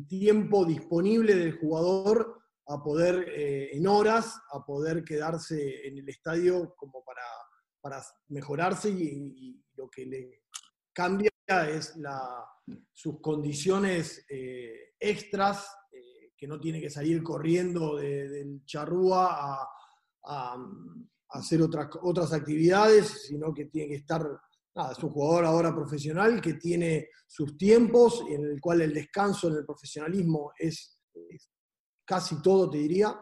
tiempo 0.09 0.64
disponible 0.64 1.35
del 1.35 1.59
jugador 1.59 2.40
a 2.66 2.83
poder, 2.83 3.28
eh, 3.28 3.71
en 3.73 3.87
horas, 3.87 4.40
a 4.52 4.64
poder 4.64 5.04
quedarse 5.04 5.87
en 5.87 5.99
el 5.99 6.09
estadio 6.09 6.75
como 6.76 7.04
para 7.04 7.23
para 7.80 8.02
mejorarse 8.28 8.90
y, 8.90 9.62
lo 9.75 9.88
que 9.88 10.04
le 10.04 10.42
cambia 10.92 11.30
es 11.69 11.99
sus 12.92 13.21
condiciones 13.21 14.26
eh, 14.28 14.92
extras, 14.99 15.66
eh, 15.90 16.33
que 16.37 16.47
no 16.47 16.61
tiene 16.61 16.80
que 16.83 16.90
salir 16.90 17.23
corriendo 17.23 17.97
del 17.97 18.62
charrúa 18.66 19.66
a, 20.23 20.57
hacer 21.31 21.63
otras, 21.63 21.89
otras 22.03 22.33
actividades, 22.33 23.27
sino 23.29 23.53
que 23.53 23.67
tiene 23.67 23.89
que 23.89 23.97
estar, 23.97 24.23
nada, 24.75 24.93
es 24.93 25.03
un 25.03 25.11
jugador 25.11 25.45
ahora 25.45 25.75
profesional 25.75 26.41
que 26.41 26.55
tiene 26.55 27.09
sus 27.27 27.57
tiempos, 27.57 28.25
en 28.29 28.45
el 28.45 28.61
cual 28.61 28.81
el 28.83 28.95
descanso 28.95 29.49
en 29.49 29.57
el 29.57 29.65
profesionalismo 29.65 30.53
es, 30.59 30.99
casi 32.05 32.43
todo, 32.43 32.69
te 32.69 32.79
diría, 32.79 33.17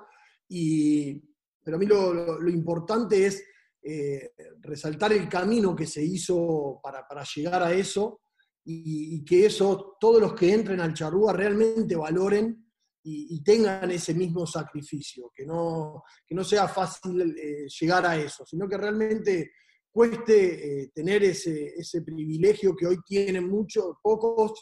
y, 0.48 1.20
pero 1.62 1.76
a 1.76 1.80
mí 1.80 1.86
lo 1.86 2.48
importante 2.48 3.26
es 3.26 3.42
eh, 3.90 4.32
resaltar 4.60 5.12
el 5.12 5.28
camino 5.28 5.74
que 5.74 5.86
se 5.86 6.02
hizo 6.02 6.80
para, 6.82 7.06
llegar 7.34 7.62
a 7.62 7.72
eso 7.72 8.20
y, 8.64 9.24
que 9.24 9.46
eso, 9.46 9.96
todos 10.00 10.20
los 10.20 10.34
que 10.34 10.52
entren 10.52 10.80
al 10.80 10.92
charrúa 10.92 11.32
realmente 11.32 11.96
valoren 11.96 12.67
y, 13.02 13.42
tengan 13.42 13.90
ese 13.90 14.14
mismo 14.14 14.46
sacrificio, 14.46 15.30
que 15.34 15.46
no, 15.46 16.04
que 16.26 16.34
no 16.34 16.44
sea 16.44 16.68
fácil 16.68 17.36
eh, 17.38 17.66
llegar 17.80 18.04
a 18.04 18.16
eso, 18.16 18.44
sino 18.44 18.68
que 18.68 18.76
realmente 18.76 19.52
cueste 19.90 20.82
eh, 20.82 20.90
tener 20.94 21.24
ese, 21.24 21.74
ese, 21.76 22.02
privilegio 22.02 22.76
que 22.76 22.86
hoy 22.86 22.98
tienen 23.06 23.48
muchos, 23.48 23.96
pocos, 24.02 24.60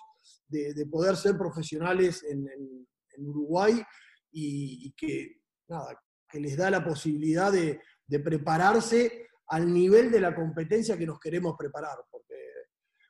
de, 0.49 0.87
poder 0.87 1.17
ser 1.17 1.37
profesionales 1.37 2.25
en, 2.25 2.47
Uruguay 3.19 3.83
y, 4.31 4.93
que, 4.93 5.41
nada, 5.69 5.99
que 6.29 6.39
les 6.39 6.55
da 6.55 6.71
la 6.71 6.85
posibilidad 6.85 7.51
de, 7.51 7.81
de 8.07 8.21
prepararse 8.21 9.29
al 9.49 9.73
nivel 9.73 10.11
de 10.11 10.21
la 10.21 10.35
competencia 10.35 10.99
que 10.99 11.07
nos 11.07 11.19
queremos 11.19 11.57
preparar, 11.57 11.97
porque 12.11 12.35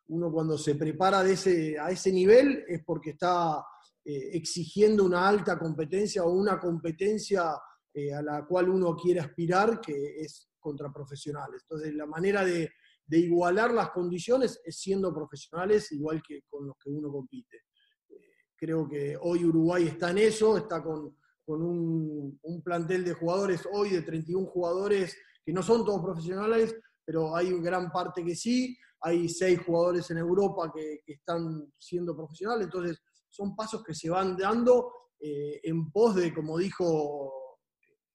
uno 0.08 0.30
cuando 0.30 0.56
se 0.56 0.76
prepara 0.76 1.24
de 1.24 1.76
a 1.80 1.90
ese 1.90 2.12
nivel 2.12 2.64
es 2.68 2.84
porque 2.84 3.10
está 3.10 3.64
eh, 4.08 4.36
exigiendo 4.36 5.04
una 5.04 5.26
alta 5.26 5.58
competencia 5.58 6.22
o 6.22 6.30
una 6.30 6.60
competencia 6.60 7.58
eh, 7.92 8.14
a 8.14 8.22
la 8.22 8.46
cual 8.46 8.68
uno 8.68 8.94
quiere 8.94 9.18
aspirar, 9.18 9.80
que 9.80 10.20
es 10.20 10.48
contra 10.60 10.92
profesionales. 10.92 11.62
Entonces, 11.62 11.92
la 11.92 12.06
manera 12.06 12.44
de, 12.44 12.70
igualar 13.08 13.74
las 13.74 13.90
condiciones 13.90 14.60
es 14.64 14.78
siendo 14.78 15.12
profesionales 15.12 15.90
igual 15.90 16.22
que 16.22 16.42
con 16.48 16.68
los 16.68 16.76
que 16.76 16.88
uno 16.88 17.10
compite. 17.10 17.62
Eh, 18.08 18.14
creo 18.54 18.88
que 18.88 19.16
hoy 19.20 19.44
Uruguay 19.44 19.88
está 19.88 20.12
en 20.12 20.18
eso, 20.18 20.56
está 20.56 20.84
con, 20.84 21.16
con 21.44 21.62
un, 21.62 22.62
plantel 22.62 23.04
de 23.04 23.14
jugadores 23.14 23.66
hoy 23.72 23.90
de 23.90 24.02
31 24.02 24.46
jugadores 24.46 25.16
que 25.44 25.52
no 25.52 25.64
son 25.64 25.84
todos 25.84 26.00
profesionales, 26.00 26.76
pero 27.04 27.34
hay 27.34 27.52
gran 27.60 27.90
parte 27.90 28.24
que 28.24 28.36
sí. 28.36 28.78
Hay 29.00 29.28
seis 29.28 29.60
jugadores 29.66 30.08
en 30.12 30.18
Europa 30.18 30.72
que, 30.72 31.00
están 31.06 31.72
siendo 31.76 32.16
profesionales, 32.16 32.66
entonces 32.66 33.02
son 33.36 33.54
pasos 33.54 33.84
que 33.84 33.94
se 33.94 34.08
van 34.08 34.36
dando 34.36 34.92
eh, 35.20 35.60
en 35.62 35.90
pos 35.90 36.14
de, 36.14 36.32
como 36.32 36.56
dijo 36.56 37.58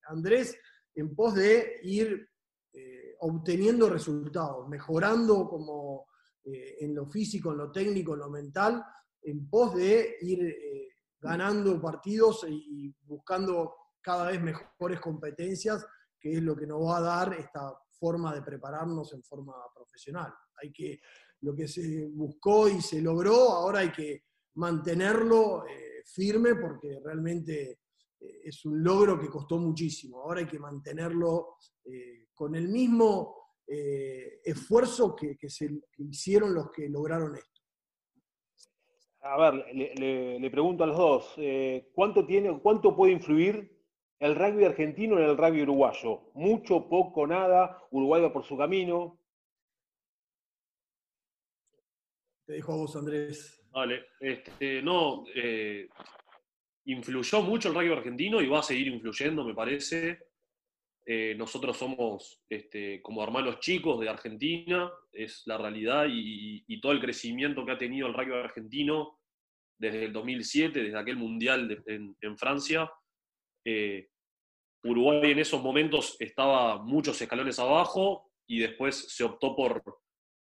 Andrés, 0.07 0.57
en 0.95 1.15
pos 1.15 1.35
de 1.35 1.79
ir 1.83 2.27
eh, 2.73 3.15
obteniendo 3.19 3.87
resultados, 3.89 4.67
mejorando 4.67 5.47
como 5.47 6.07
eh, 6.43 6.77
en 6.79 6.95
lo 6.95 7.05
físico, 7.07 7.51
en 7.51 7.57
lo 7.59 7.71
técnico, 7.71 8.13
en 8.13 8.19
lo 8.19 8.29
mental, 8.29 8.83
en 9.21 9.47
pos 9.47 9.75
de 9.75 10.17
ir 10.21 10.57
ganando 11.19 11.79
partidos 11.79 12.43
y 12.49 12.91
buscando 13.03 13.75
cada 14.01 14.31
vez 14.31 14.41
mejores 14.41 14.99
competencias, 14.99 15.85
que 16.19 16.33
es 16.33 16.41
lo 16.41 16.55
que 16.55 16.65
nos 16.65 16.81
va 16.81 16.97
a 16.97 17.01
dar 17.01 17.33
esta 17.35 17.77
forma 17.91 18.33
de 18.33 18.41
prepararnos 18.41 19.13
en 19.13 19.21
forma 19.23 19.53
profesional. 19.75 20.33
Hay 20.63 20.73
que, 20.73 20.99
lo 21.41 21.55
que 21.55 21.67
se 21.67 22.07
buscó 22.07 22.67
y 22.67 22.81
se 22.81 22.99
logró, 22.99 23.51
ahora 23.51 23.81
hay 23.81 23.91
que 23.91 24.23
mantenerlo 24.55 25.65
eh, 25.65 26.01
firme 26.05 26.55
porque 26.55 26.99
realmente 27.03 27.79
eh, 28.19 28.41
es 28.43 28.65
un 28.65 28.83
logro 28.83 29.19
que 29.19 29.29
costó 29.29 29.57
muchísimo. 29.57 30.21
Ahora 30.21 30.41
hay 30.41 30.47
que 30.47 30.59
mantenerlo 30.59 31.57
eh, 31.85 32.27
con 32.33 32.55
el 32.55 32.67
mismo 32.67 33.39
esfuerzo 34.43 35.15
que, 35.15 35.37
se, 35.47 35.69
que 35.93 36.03
hicieron 36.03 36.53
los 36.53 36.71
que 36.71 36.89
lograron 36.89 37.37
esto. 37.37 37.61
A 39.21 39.37
ver, 39.37 39.65
le, 39.73 40.51
pregunto 40.51 40.83
a 40.83 40.87
los 40.87 40.97
dos, 40.97 41.35
¿cuánto, 41.93 42.25
tiene, 42.25 42.59
¿cuánto 42.59 42.93
puede 42.93 43.13
influir 43.13 43.81
el 44.19 44.35
rugby 44.35 44.65
argentino 44.65 45.17
en 45.17 45.23
el 45.23 45.37
rugby 45.37 45.61
uruguayo? 45.61 46.31
¿Mucho, 46.33 46.89
poco, 46.89 47.25
nada? 47.25 47.81
¿Uruguay 47.91 48.21
va 48.21 48.33
por 48.33 48.43
su 48.43 48.57
camino? 48.57 49.17
Te 52.45 52.53
dejo 52.53 52.73
a 52.73 52.75
vos, 52.75 52.93
Andrés. 52.97 53.60
Vale, 53.71 54.07
este, 54.19 54.81
no, 54.81 55.23
eh, 55.33 55.87
influyó 56.85 57.41
mucho 57.41 57.69
el 57.69 57.75
rugby 57.75 57.91
argentino 57.93 58.41
y 58.41 58.47
va 58.47 58.59
a 58.59 58.63
seguir 58.63 58.87
influyendo, 58.87 59.45
me 59.45 59.53
parece. 59.53 60.19
Eh, 61.05 61.33
nosotros 61.37 61.77
somos 61.77 62.43
este, 62.49 63.01
como 63.01 63.23
hermanos 63.23 63.59
chicos 63.59 63.99
de 64.01 64.09
Argentina, 64.09 64.91
es 65.11 65.43
la 65.45 65.57
realidad, 65.57 66.05
y, 66.09 66.79
todo 66.81 66.91
el 66.91 66.99
crecimiento 66.99 67.65
que 67.65 67.71
ha 67.71 67.77
tenido 67.77 68.07
el 68.07 68.13
rugby 68.13 68.33
argentino 68.33 69.19
desde 69.79 70.05
el 70.05 70.13
2007, 70.13 70.83
desde 70.83 70.97
aquel 70.97 71.15
mundial 71.15 71.83
en, 71.85 72.37
Francia. 72.37 72.91
Eh, 73.65 74.09
Uruguay 74.83 75.31
en 75.31 75.39
esos 75.39 75.61
momentos 75.61 76.17
estaba 76.19 76.81
muchos 76.81 77.21
escalones 77.21 77.59
abajo 77.59 78.31
y 78.47 78.59
después 78.59 79.13
se 79.13 79.23
optó 79.23 79.55
por, 79.55 79.83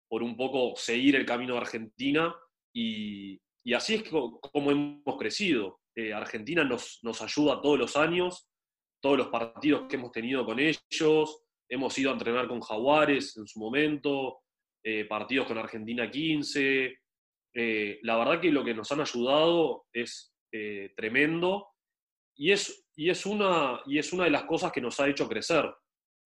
por 0.08 0.24
un 0.24 0.38
poco 0.38 0.76
seguir 0.78 1.18
el 1.18 1.26
camino 1.26 1.54
de 1.54 1.60
Argentina 1.60 2.34
y, 2.74 3.40
así 3.74 3.96
es 3.96 4.04
como 4.10 4.72
hemos 4.72 5.18
crecido. 5.18 5.80
Eh, 5.96 6.14
Argentina 6.14 6.64
nos, 6.64 7.00
nos 7.04 7.22
ayuda 7.22 7.62
todos 7.62 7.78
los 7.78 7.98
años 7.98 8.48
todos 9.02 9.18
los 9.18 9.30
partidos 9.30 9.88
que 9.90 9.96
hemos 9.96 10.12
tenido 10.12 10.46
con 10.46 10.60
ellos, 10.60 11.44
hemos 11.68 11.98
ido 11.98 12.12
a 12.12 12.14
entrenar 12.14 12.48
con 12.48 12.62
Jaguares 12.62 13.36
en 13.36 13.48
su 13.48 13.60
momento, 13.60 14.44
eh, 14.84 15.06
partidos 15.06 15.48
con 15.48 15.58
Argentina 15.58 16.12
15. 16.12 17.00
Eh, 17.56 18.00
la 18.04 18.18
verdad 18.18 18.40
que 18.40 18.52
lo 18.52 18.64
que 18.64 18.76
nos 18.76 18.92
han 18.92 19.02
ayudado 19.02 19.86
es 19.92 20.36
tremendo 20.96 21.70
y 22.36 22.52
es, 22.52 22.88
y, 22.96 23.10
es 23.10 23.26
una, 23.26 23.82
y 23.88 23.98
es 23.98 24.14
una 24.14 24.26
de 24.26 24.30
las 24.30 24.44
cosas 24.44 24.72
que 24.72 24.82
nos 24.82 25.00
ha 25.00 25.10
hecho 25.10 25.28
crecer. 25.28 25.66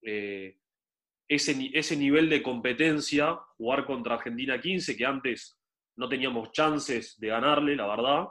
ese, 0.02 1.70
ese 1.74 1.96
nivel 1.96 2.30
de 2.30 2.44
competencia, 2.44 3.40
jugar 3.56 3.86
contra 3.86 4.16
Argentina 4.16 4.60
15, 4.60 4.98
que 4.98 5.06
antes 5.06 5.55
no 5.98 6.10
teníamos 6.10 6.52
chances 6.52 7.16
de 7.20 7.28
ganarle, 7.28 7.76
la 7.76 7.88
verdad, 7.88 8.28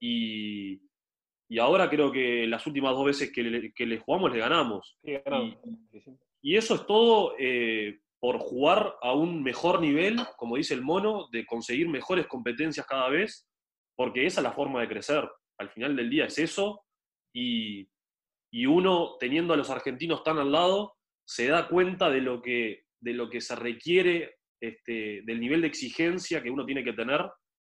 y, 0.00 0.80
y 1.48 1.58
ahora 1.58 1.88
creo 1.90 2.10
que 2.10 2.46
las 2.46 2.66
últimas 2.66 2.92
dos 2.92 3.04
veces 3.04 3.32
que 3.32 3.42
le, 3.42 3.98
jugamos 3.98 4.32
le 4.32 4.38
ganamos. 4.38 4.98
Y, 6.42 6.56
eso 6.56 6.74
es 6.74 6.86
todo 6.86 7.34
eh, 7.38 8.00
por 8.18 8.38
jugar 8.38 8.96
a 9.02 9.12
un 9.14 9.42
mejor 9.42 9.80
nivel, 9.80 10.18
como 10.36 10.56
dice 10.56 10.74
el 10.74 10.82
mono, 10.82 11.28
de 11.30 11.46
conseguir 11.46 11.88
mejores 11.88 12.26
competencias 12.26 12.86
cada 12.86 13.08
vez, 13.08 13.46
porque 13.96 14.26
esa 14.26 14.40
es 14.40 14.44
la 14.44 14.52
forma 14.52 14.80
de 14.80 14.88
crecer. 14.88 15.28
Al 15.58 15.70
final 15.70 15.94
del 15.94 16.10
día 16.10 16.26
es 16.26 16.38
eso, 16.38 16.82
y, 17.32 17.86
uno, 18.66 19.16
teniendo 19.18 19.54
a 19.54 19.56
los 19.56 19.70
argentinos 19.70 20.22
tan 20.22 20.38
al 20.38 20.52
lado, 20.52 20.96
se 21.26 21.48
da 21.48 21.68
cuenta 21.68 22.10
de 22.10 22.20
lo 22.20 22.40
que, 22.40 22.84
de 23.00 23.12
lo 23.12 23.28
que 23.28 23.40
se 23.40 23.56
requiere, 23.56 24.36
este, 24.60 25.22
del 25.24 25.40
nivel 25.40 25.60
de 25.60 25.68
exigencia 25.68 26.42
que 26.42 26.50
uno 26.50 26.64
tiene 26.64 26.84
que 26.84 26.92
tener 26.92 27.20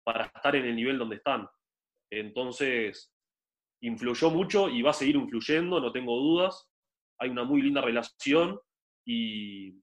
para 0.04 0.26
estar 0.26 0.56
en 0.56 0.64
el 0.64 0.76
nivel 0.76 0.98
donde 0.98 1.16
están. 1.16 1.46
Entonces, 2.10 3.12
influyó 3.82 4.30
mucho 4.30 4.68
y 4.68 4.82
va 4.82 4.90
a 4.90 4.94
seguir 4.94 5.16
influyendo, 5.16 5.80
no 5.80 5.92
tengo 5.92 6.16
dudas. 6.16 6.68
Hay 7.20 7.30
una 7.30 7.44
muy 7.44 7.62
linda 7.62 7.80
relación 7.80 8.58
y, 9.06 9.74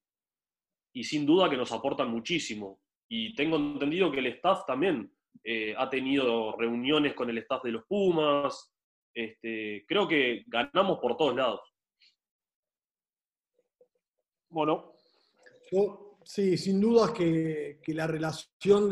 y 0.94 1.04
sin 1.04 1.26
duda 1.26 1.50
que 1.50 1.58
nos 1.58 1.72
aportan 1.72 2.10
muchísimo. 2.10 2.80
Y 3.10 3.36
tengo 3.36 3.58
entendido 3.58 4.12
que 4.12 4.20
el 4.20 4.28
staff 4.28 4.66
también 4.66 5.12
eh, 5.44 5.76
ha 5.78 5.90
tenido 5.90 6.56
reuniones 6.58 7.14
con 7.14 7.30
el 7.30 7.38
staff 7.40 7.64
de 7.64 7.72
los 7.72 7.86
Pumas. 7.86 8.74
Este, 9.14 9.86
creo 9.88 10.08
que 10.08 10.44
ganamos 10.48 11.00
por 11.00 11.16
todos 11.16 11.36
lados. 11.36 11.62
Bueno. 14.50 14.94
Sí, 16.26 16.58
sin 16.58 16.82
duda 16.82 17.14
que, 17.14 17.80
que 17.82 17.94
la 17.94 18.08
relación 18.08 18.90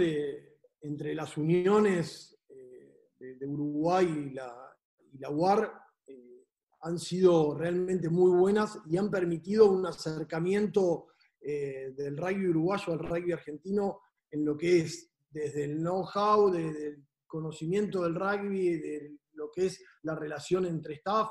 entre 0.81 1.15
las 1.15 1.37
uniones 1.37 2.37
eh, 2.49 3.37
de, 3.39 3.47
Uruguay 3.47 4.05
y 4.05 4.33
la, 4.33 4.77
y 5.11 5.25
UAR 5.25 5.71
eh, 6.07 6.45
han 6.81 6.99
sido 6.99 7.57
realmente 7.57 8.09
muy 8.09 8.37
buenas 8.37 8.77
y 8.85 8.97
han 8.97 9.09
permitido 9.09 9.71
un 9.71 9.85
acercamiento 9.85 11.07
eh, 11.41 11.93
del 11.95 12.17
rugby 12.17 12.47
uruguayo 12.47 12.93
al 12.93 12.99
rugby 12.99 13.31
argentino 13.31 14.01
en 14.29 14.45
lo 14.45 14.57
que 14.57 14.81
es 14.81 15.11
desde 15.29 15.65
el 15.65 15.77
know-how, 15.77 16.51
desde 16.51 16.87
el 16.89 17.05
conocimiento 17.25 18.03
del 18.03 18.15
rugby, 18.15 18.77
de 18.77 19.17
lo 19.33 19.49
que 19.49 19.65
es 19.65 19.83
la 20.03 20.15
relación 20.15 20.65
entre 20.65 20.95
staff. 20.95 21.29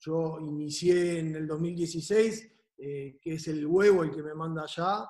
Yo 0.00 0.38
inicié 0.40 1.20
en 1.20 1.36
el 1.36 1.46
2016, 1.46 2.59
que 2.80 3.34
es 3.34 3.48
el 3.48 3.66
huevo 3.66 4.02
el 4.02 4.10
que 4.10 4.22
me 4.22 4.34
manda 4.34 4.62
allá, 4.62 5.08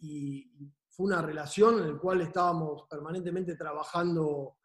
y 0.00 0.50
fue 0.88 1.06
una 1.06 1.22
relación 1.22 1.78
en 1.78 1.92
la 1.92 1.98
cual 1.98 2.20
estábamos 2.20 2.84
permanentemente 2.88 3.56
trabajando 3.56 4.56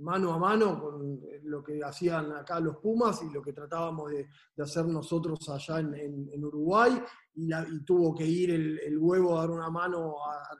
mano 0.00 0.32
a 0.32 0.38
mano 0.38 0.80
con 0.80 1.20
lo 1.44 1.62
que 1.62 1.82
hacían 1.82 2.32
acá 2.32 2.60
los 2.60 2.76
Pumas 2.76 3.22
y 3.22 3.32
lo 3.32 3.42
que 3.42 3.52
tratábamos 3.52 4.10
de, 4.10 4.28
hacer 4.62 4.86
nosotros 4.86 5.48
allá 5.48 5.80
en, 5.80 6.44
Uruguay. 6.44 7.00
Y, 7.34 7.50
tuvo 7.84 8.14
que 8.14 8.24
ir 8.24 8.50
el, 8.50 8.98
huevo 8.98 9.36
a 9.36 9.40
dar 9.40 9.50
una 9.50 9.70
mano 9.70 10.16
a, 10.24 10.56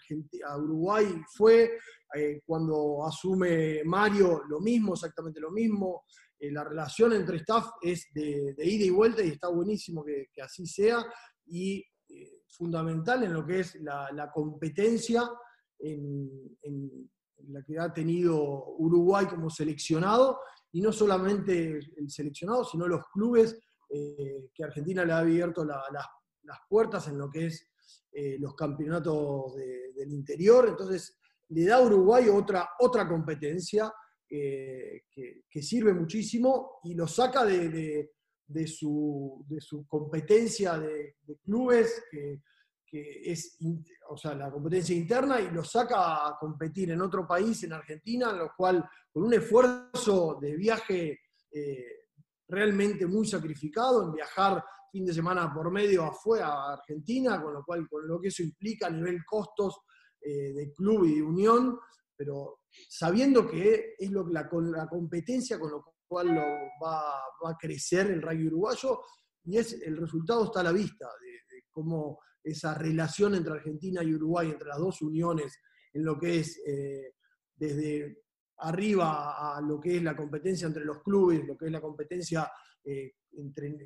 a 0.48 0.58
Uruguay. 0.58 1.22
Fue 1.34 1.72
eh, 2.14 2.40
cuando 2.44 3.04
asume 3.06 3.82
Mario 3.84 4.42
lo 4.48 4.60
mismo, 4.60 4.94
exactamente 4.94 5.40
lo 5.40 5.50
mismo. 5.50 6.04
Eh, 6.38 6.50
la 6.52 6.64
relación 6.64 7.12
entre 7.12 7.38
staff 7.38 7.66
es 7.82 8.06
de, 8.14 8.54
ida 8.58 8.84
y 8.84 8.90
vuelta 8.90 9.22
y 9.22 9.28
está 9.28 9.48
buenísimo 9.48 10.04
que, 10.04 10.28
así 10.42 10.66
sea. 10.66 11.04
Y 11.46 11.84
eh, 12.08 12.42
fundamental 12.48 13.24
en 13.24 13.32
lo 13.32 13.46
que 13.46 13.60
es 13.60 13.74
la, 13.76 14.30
competencia 14.32 15.28
en 15.80 17.10
la 17.48 17.62
que 17.62 17.78
ha 17.78 17.92
tenido 17.92 18.74
Uruguay 18.78 19.26
como 19.26 19.50
seleccionado, 19.50 20.40
y 20.72 20.80
no 20.80 20.92
solamente 20.92 21.78
el 21.96 22.10
seleccionado, 22.10 22.64
sino 22.64 22.86
los 22.86 23.06
clubes 23.12 23.58
eh, 23.90 24.50
que 24.54 24.64
Argentina 24.64 25.04
le 25.04 25.12
ha 25.12 25.18
abierto 25.18 25.64
las 25.64 26.58
puertas 26.68 27.08
en 27.08 27.18
lo 27.18 27.30
que 27.30 27.46
es 27.46 27.70
eh, 28.12 28.36
los 28.38 28.54
campeonatos 28.54 29.54
del 29.54 30.12
interior. 30.12 30.68
Entonces, 30.68 31.18
le 31.48 31.64
da 31.64 31.76
a 31.76 31.82
Uruguay 31.82 32.28
otra, 32.28 32.68
otra 32.80 33.08
competencia 33.08 33.92
que, 34.28 35.62
sirve 35.62 35.92
muchísimo 35.94 36.80
y 36.84 36.94
lo 36.94 37.06
saca 37.06 37.44
de, 37.44 38.10
su, 38.66 39.44
competencia 39.88 40.78
de, 40.78 41.16
clubes 41.42 42.04
que, 42.10 42.40
es 42.90 43.58
o 44.08 44.16
sea, 44.16 44.34
la 44.34 44.50
competencia 44.50 44.96
interna 44.96 45.40
y 45.40 45.50
lo 45.50 45.62
saca 45.62 46.26
a 46.26 46.38
competir 46.38 46.90
en 46.90 47.02
otro 47.02 47.26
país, 47.26 47.62
en 47.64 47.74
Argentina, 47.74 48.30
en 48.30 48.38
lo 48.38 48.50
cual 48.56 48.82
con 49.12 49.24
un 49.24 49.34
esfuerzo 49.34 50.38
de 50.40 50.56
viaje 50.56 51.20
eh, 51.52 52.06
realmente 52.48 53.06
muy 53.06 53.26
sacrificado, 53.26 54.04
en 54.04 54.12
viajar 54.12 54.64
fin 54.90 55.04
de 55.04 55.12
semana 55.12 55.52
por 55.52 55.70
medio 55.70 56.04
afuera 56.04 56.48
a 56.48 56.72
Argentina, 56.74 57.42
con 57.42 57.52
lo 57.52 57.64
cual 57.64 57.86
con 57.88 58.06
lo 58.06 58.20
que 58.20 58.28
eso 58.28 58.42
implica 58.42 58.86
a 58.86 58.90
nivel 58.90 59.24
costos 59.24 59.80
eh, 60.20 60.52
de 60.52 60.72
club 60.72 61.04
y 61.04 61.16
de 61.16 61.22
unión, 61.22 61.78
pero 62.16 62.57
sabiendo 62.88 63.48
que 63.48 63.94
es 63.98 64.10
lo, 64.10 64.26
la, 64.28 64.48
la 64.52 64.88
competencia 64.88 65.58
con 65.58 65.70
lo 65.70 65.94
cual 66.06 66.28
lo 66.28 66.42
va, 66.82 67.18
a 67.18 67.56
crecer 67.58 68.10
el 68.10 68.22
rugby 68.22 68.46
uruguayo, 68.46 69.00
y 69.44 69.58
es, 69.58 69.74
el 69.82 69.96
resultado 69.96 70.44
está 70.44 70.60
a 70.60 70.64
la 70.64 70.72
vista 70.72 71.06
de, 71.20 71.56
de 71.56 71.64
cómo 71.70 72.20
esa 72.42 72.74
relación 72.74 73.34
entre 73.34 73.52
Argentina 73.52 74.02
y 74.02 74.14
Uruguay, 74.14 74.50
entre 74.50 74.68
las 74.68 74.78
dos 74.78 75.02
uniones, 75.02 75.58
en 75.92 76.04
lo 76.04 76.18
que 76.18 76.40
es 76.40 76.60
eh, 76.66 77.14
desde 77.54 78.22
arriba 78.58 79.56
a 79.56 79.60
lo 79.60 79.80
que 79.80 79.96
es 79.96 80.02
la 80.02 80.16
competencia 80.16 80.66
entre 80.66 80.84
los 80.84 81.02
clubes, 81.02 81.46
lo 81.46 81.56
que 81.56 81.66
es 81.66 81.72
la 81.72 81.80
competencia 81.80 82.50
eh, 82.84 83.14
entre, 83.36 83.76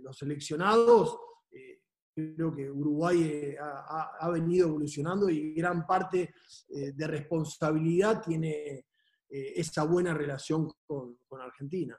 los 0.00 0.16
seleccionados, 0.16 1.18
eh, 1.50 1.80
creo 2.14 2.54
que 2.54 2.70
Uruguay 2.70 3.56
ha, 3.60 4.30
venido 4.30 4.68
evolucionando 4.68 5.28
y 5.28 5.54
gran 5.54 5.86
parte 5.86 6.32
de 6.68 7.06
responsabilidad 7.06 8.22
tiene 8.22 8.86
esa 9.28 9.84
buena 9.84 10.14
relación 10.14 10.70
con 10.86 11.40
Argentina. 11.40 11.98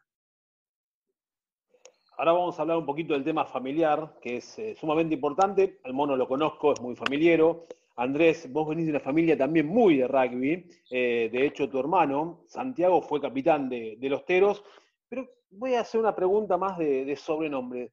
Ahora 2.17 2.31
vamos 2.31 2.57
a 2.57 2.61
hablar 2.61 2.77
un 2.77 2.85
poquito 2.85 3.13
del 3.13 3.25
tema 3.25 3.45
familiar, 3.45 4.17
que 4.21 4.37
es 4.37 4.57
eh, 4.57 4.73
sumamente 4.79 5.15
importante. 5.15 5.79
Al 5.83 5.93
mono 5.93 6.15
lo 6.15 6.27
conozco, 6.27 6.71
es 6.71 6.79
muy 6.79 6.95
familiero. 6.95 7.65
Andrés, 7.97 8.49
vos 8.53 8.69
venís 8.69 8.85
de 8.85 8.91
una 8.91 9.01
familia 9.01 9.37
también 9.37 9.67
muy 9.67 9.97
de 9.97 10.07
rugby. 10.07 10.65
Eh, 10.89 11.29
de 11.29 11.45
hecho, 11.45 11.69
tu 11.69 11.77
hermano, 11.77 12.43
Santiago, 12.47 13.01
fue 13.01 13.19
capitán 13.19 13.67
de, 13.67 13.97
los 14.01 14.23
Teros. 14.23 14.63
Pero 15.09 15.27
voy 15.49 15.73
a 15.73 15.81
hacer 15.81 15.99
una 15.99 16.15
pregunta 16.15 16.55
más 16.57 16.77
de, 16.77 17.13
sobrenombre. 17.17 17.91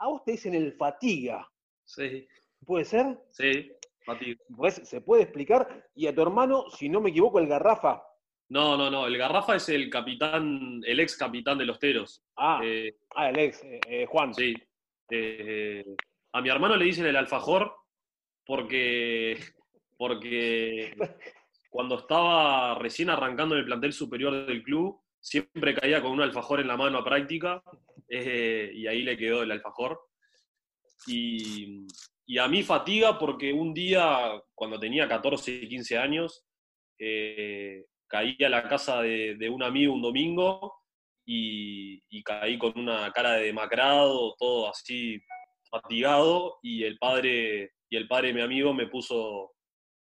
A 0.00 0.08
vos 0.08 0.24
te 0.24 0.32
dicen 0.32 0.54
el 0.54 0.72
Fatiga. 0.72 1.46
Sí. 1.84 2.26
¿Puede 2.64 2.86
ser? 2.86 3.18
Sí, 3.30 3.70
Fatiga. 4.04 4.40
Pues, 4.56 4.80
¿Se 4.84 5.02
puede 5.02 5.24
explicar? 5.24 5.86
Y 5.94 6.06
a 6.06 6.14
tu 6.14 6.22
hermano, 6.22 6.70
si 6.70 6.88
no 6.88 7.02
me 7.02 7.10
equivoco, 7.10 7.38
el 7.38 7.46
Garrafa. 7.46 8.02
No, 8.48 8.78
no, 8.78 8.90
no. 8.90 9.06
El 9.06 9.18
Garrafa 9.18 9.56
es 9.56 9.68
el 9.68 9.90
capitán, 9.90 10.80
el 10.86 11.00
ex 11.00 11.16
capitán 11.16 11.58
de 11.58 11.66
los 11.66 11.78
Teros. 11.78 12.24
Ah, 12.36 12.60
eh, 12.64 12.96
ah 13.14 13.28
el 13.28 13.38
ex, 13.38 13.62
eh, 13.62 13.80
eh, 13.86 14.06
Juan. 14.06 14.32
Sí. 14.34 14.54
a 16.32 16.40
mi 16.40 16.48
hermano 16.48 16.76
le 16.76 16.86
dicen 16.86 17.04
el 17.04 17.16
alfajor 17.16 17.74
porque, 18.46 19.38
porque 19.98 20.96
cuando 21.70 21.98
estaba 21.98 22.74
recién 22.76 23.10
arrancando 23.10 23.54
en 23.54 23.60
el 23.60 23.66
plantel 23.66 23.92
superior 23.92 24.46
del 24.46 24.62
club, 24.62 24.98
siempre 25.20 25.74
caía 25.74 26.00
con 26.00 26.12
un 26.12 26.22
alfajor 26.22 26.60
en 26.60 26.68
la 26.68 26.78
mano 26.78 26.98
a 26.98 27.04
práctica 27.04 27.62
y 28.10 28.86
ahí 28.86 29.02
le 29.02 29.16
quedó 29.16 29.42
el 29.42 29.52
alfajor. 29.52 30.00
Y, 31.06 31.86
y, 32.26 32.38
a 32.38 32.48
mí 32.48 32.62
fatiga 32.62 33.18
porque 33.18 33.52
un 33.52 33.72
día, 33.72 34.32
cuando 34.54 34.78
tenía 34.78 35.08
14 35.08 35.52
y 35.62 35.68
15 35.68 35.98
años, 35.98 36.44
caí 38.10 38.36
a 38.44 38.48
la 38.48 38.68
casa 38.68 39.00
de, 39.02 39.48
un 39.50 39.62
amigo 39.62 39.94
un 39.94 40.02
domingo 40.02 40.74
y, 41.24 42.22
caí 42.24 42.58
con 42.58 42.76
una 42.76 43.10
cara 43.12 43.34
de 43.34 43.46
demacrado, 43.46 44.34
todo 44.38 44.68
así 44.68 45.20
fatigado, 45.70 46.58
y 46.62 46.82
el 46.82 46.98
padre, 46.98 47.72
y 47.88 47.96
el 47.96 48.08
padre 48.08 48.28
de 48.28 48.34
mi 48.34 48.40
amigo 48.40 48.74
me 48.74 48.88
puso, 48.88 49.52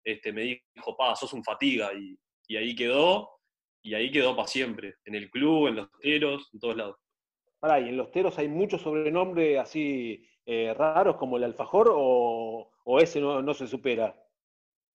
este, 0.04 0.32
me 0.32 0.62
dijo, 0.76 0.96
pa, 0.96 1.16
sos 1.16 1.34
un 1.34 1.44
fatiga, 1.44 1.92
y, 1.94 2.56
ahí 2.56 2.76
quedó, 2.76 3.32
y 3.84 3.96
ahí 3.96 4.12
quedó 4.12 4.36
para 4.36 4.48
siempre, 4.48 4.96
en 5.04 5.16
el 5.16 5.30
club, 5.32 5.68
en 5.68 5.78
los 5.78 5.90
teros, 6.00 6.50
en 6.54 6.60
todos 6.60 6.78
lados. 6.78 6.98
Pará, 7.66 7.80
¿y 7.80 7.90
en 7.90 7.98
los 7.98 8.12
teros 8.12 8.38
hay 8.38 8.48
muchos 8.48 8.84
sobrenombres 8.84 9.58
así 9.58 10.24
eh, 10.46 10.72
raros 10.78 11.16
como 11.16 11.38
el 11.38 11.46
alfajor 11.46 11.88
o, 11.92 12.70
ese 13.00 13.20
no 13.20 13.54
se 13.56 13.66
supera? 13.66 14.16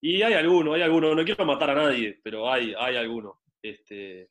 Y 0.00 0.22
hay 0.22 0.35
alguno, 0.35 0.74
hay 0.74 0.83
alguno, 0.83 1.12
no 1.12 1.24
quiero 1.24 1.44
matar 1.44 1.70
a 1.70 1.74
nadie, 1.74 2.20
pero 2.22 2.48
hay, 2.48 2.72
hay 2.78 2.94
alguno. 2.94 3.40
Este, 3.61 4.30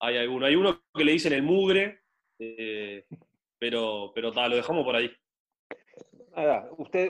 hay 0.00 0.16
alguno. 0.16 0.46
Hay 0.46 0.56
uno 0.56 0.80
que 0.94 1.04
le 1.04 1.12
dicen 1.12 1.34
el 1.34 1.42
mugre, 1.42 2.00
eh, 2.38 3.04
pero, 3.58 4.10
pero 4.14 4.32
tal, 4.32 4.52
lo 4.52 4.56
dejamos 4.56 4.82
por 4.82 4.96
ahí. 4.96 5.12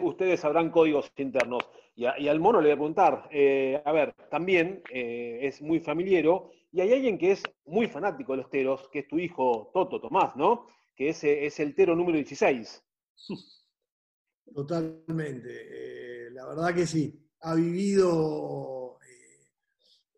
ustedes 0.02 0.40
sabrán 0.40 0.70
códigos 0.70 1.12
internos. 1.16 1.62
Y, 1.94 2.06
al 2.06 2.40
mono 2.40 2.60
le 2.60 2.70
voy 2.70 2.72
a 2.72 2.76
preguntar, 2.76 3.28
eh, 3.30 3.80
a 3.84 3.92
ver, 3.92 4.14
también 4.28 4.82
eh, 4.90 5.38
es 5.42 5.62
muy 5.62 5.78
familiero, 5.78 6.50
y 6.74 6.80
hay 6.80 6.92
alguien 6.92 7.16
que 7.16 7.30
es 7.30 7.42
muy 7.66 7.86
fanático 7.86 8.32
de 8.32 8.38
los 8.38 8.50
teros, 8.50 8.88
que 8.92 8.98
es 9.00 9.08
tu 9.08 9.16
hijo 9.16 9.70
Toto 9.72 10.00
Tomás, 10.00 10.34
¿no? 10.34 10.66
Que 10.96 11.10
es, 11.10 11.22
es 11.22 11.60
el 11.60 11.72
tero 11.72 11.94
número 11.94 12.16
16. 12.16 12.84
Totalmente, 14.52 16.30
la 16.32 16.48
verdad 16.48 16.74
que 16.74 16.84
sí. 16.84 17.24
Ha 17.42 17.54
vivido 17.54 18.98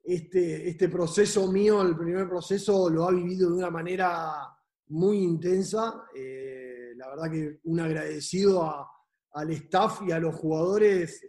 este, 0.02 0.70
este 0.70 0.88
proceso 0.88 1.52
mío, 1.52 1.82
el 1.82 1.94
primer 1.94 2.26
proceso, 2.26 2.88
lo 2.88 3.06
ha 3.06 3.10
vivido 3.10 3.50
de 3.50 3.56
una 3.56 3.70
manera 3.70 4.48
muy 4.86 5.18
intensa. 5.18 6.06
la 6.14 7.08
verdad 7.10 7.30
que 7.30 7.60
un 7.64 7.80
agradecido 7.80 8.88
al 9.32 9.50
staff 9.50 10.00
y 10.08 10.12
a 10.12 10.18
los 10.18 10.34
jugadores 10.36 11.20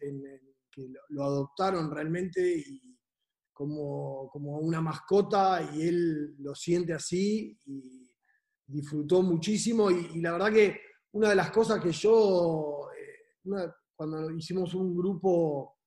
que 0.72 0.88
lo, 1.10 1.24
adoptaron 1.26 1.94
realmente 1.94 2.60
y 2.66 2.87
como, 3.58 4.60
una 4.60 4.82
mascota 4.82 5.68
y 5.74 5.88
él 5.88 6.36
lo 6.40 6.54
siente 6.54 6.94
así 6.94 7.58
y 7.66 8.08
disfrutó 8.66 9.24
muchísimo 9.24 9.90
y, 9.90 10.22
la 10.22 10.34
verdad 10.34 10.54
que 10.54 10.80
una 11.14 11.30
de 11.30 11.36
las 11.36 11.50
cosas 11.50 11.82
que 11.82 11.92
yo, 11.92 12.90
eh, 12.96 13.72
cuando 13.96 14.30
hicimos 14.30 14.76
un 14.76 14.96
grupo 14.96 15.78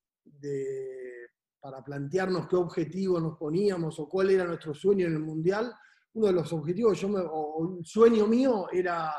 para 1.61 1.83
plantearnos 1.83 2.47
qué 2.49 2.55
objetivos 2.57 3.21
nos 3.21 3.37
poníamos 3.37 3.97
o 3.99 4.09
cuál 4.09 4.31
era 4.31 4.43
nuestro 4.43 4.73
sueño 4.73 5.07
en 5.07 5.13
el 5.13 5.19
Mundial, 5.19 5.73
uno 6.13 6.27
de 6.27 6.33
los 6.33 6.51
objetivos, 6.51 6.99
yo 6.99 7.07
o 7.07 7.77
el 7.77 7.85
sueño 7.85 8.27
mío 8.27 8.67
era 8.71 9.13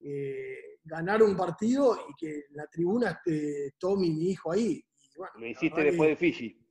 eh, 0.00 0.78
ganar 0.82 1.22
un 1.22 1.36
partido 1.36 1.98
y 2.08 2.14
que 2.16 2.44
la 2.52 2.66
tribuna 2.68 3.10
esté 3.10 3.74
Tommy, 3.78 4.10
mi 4.12 4.30
hijo, 4.30 4.52
ahí. 4.52 4.82
Lo 5.38 5.46
hiciste 5.46 5.82
después 5.82 6.10
de 6.10 6.16
Fiji. 6.16 6.67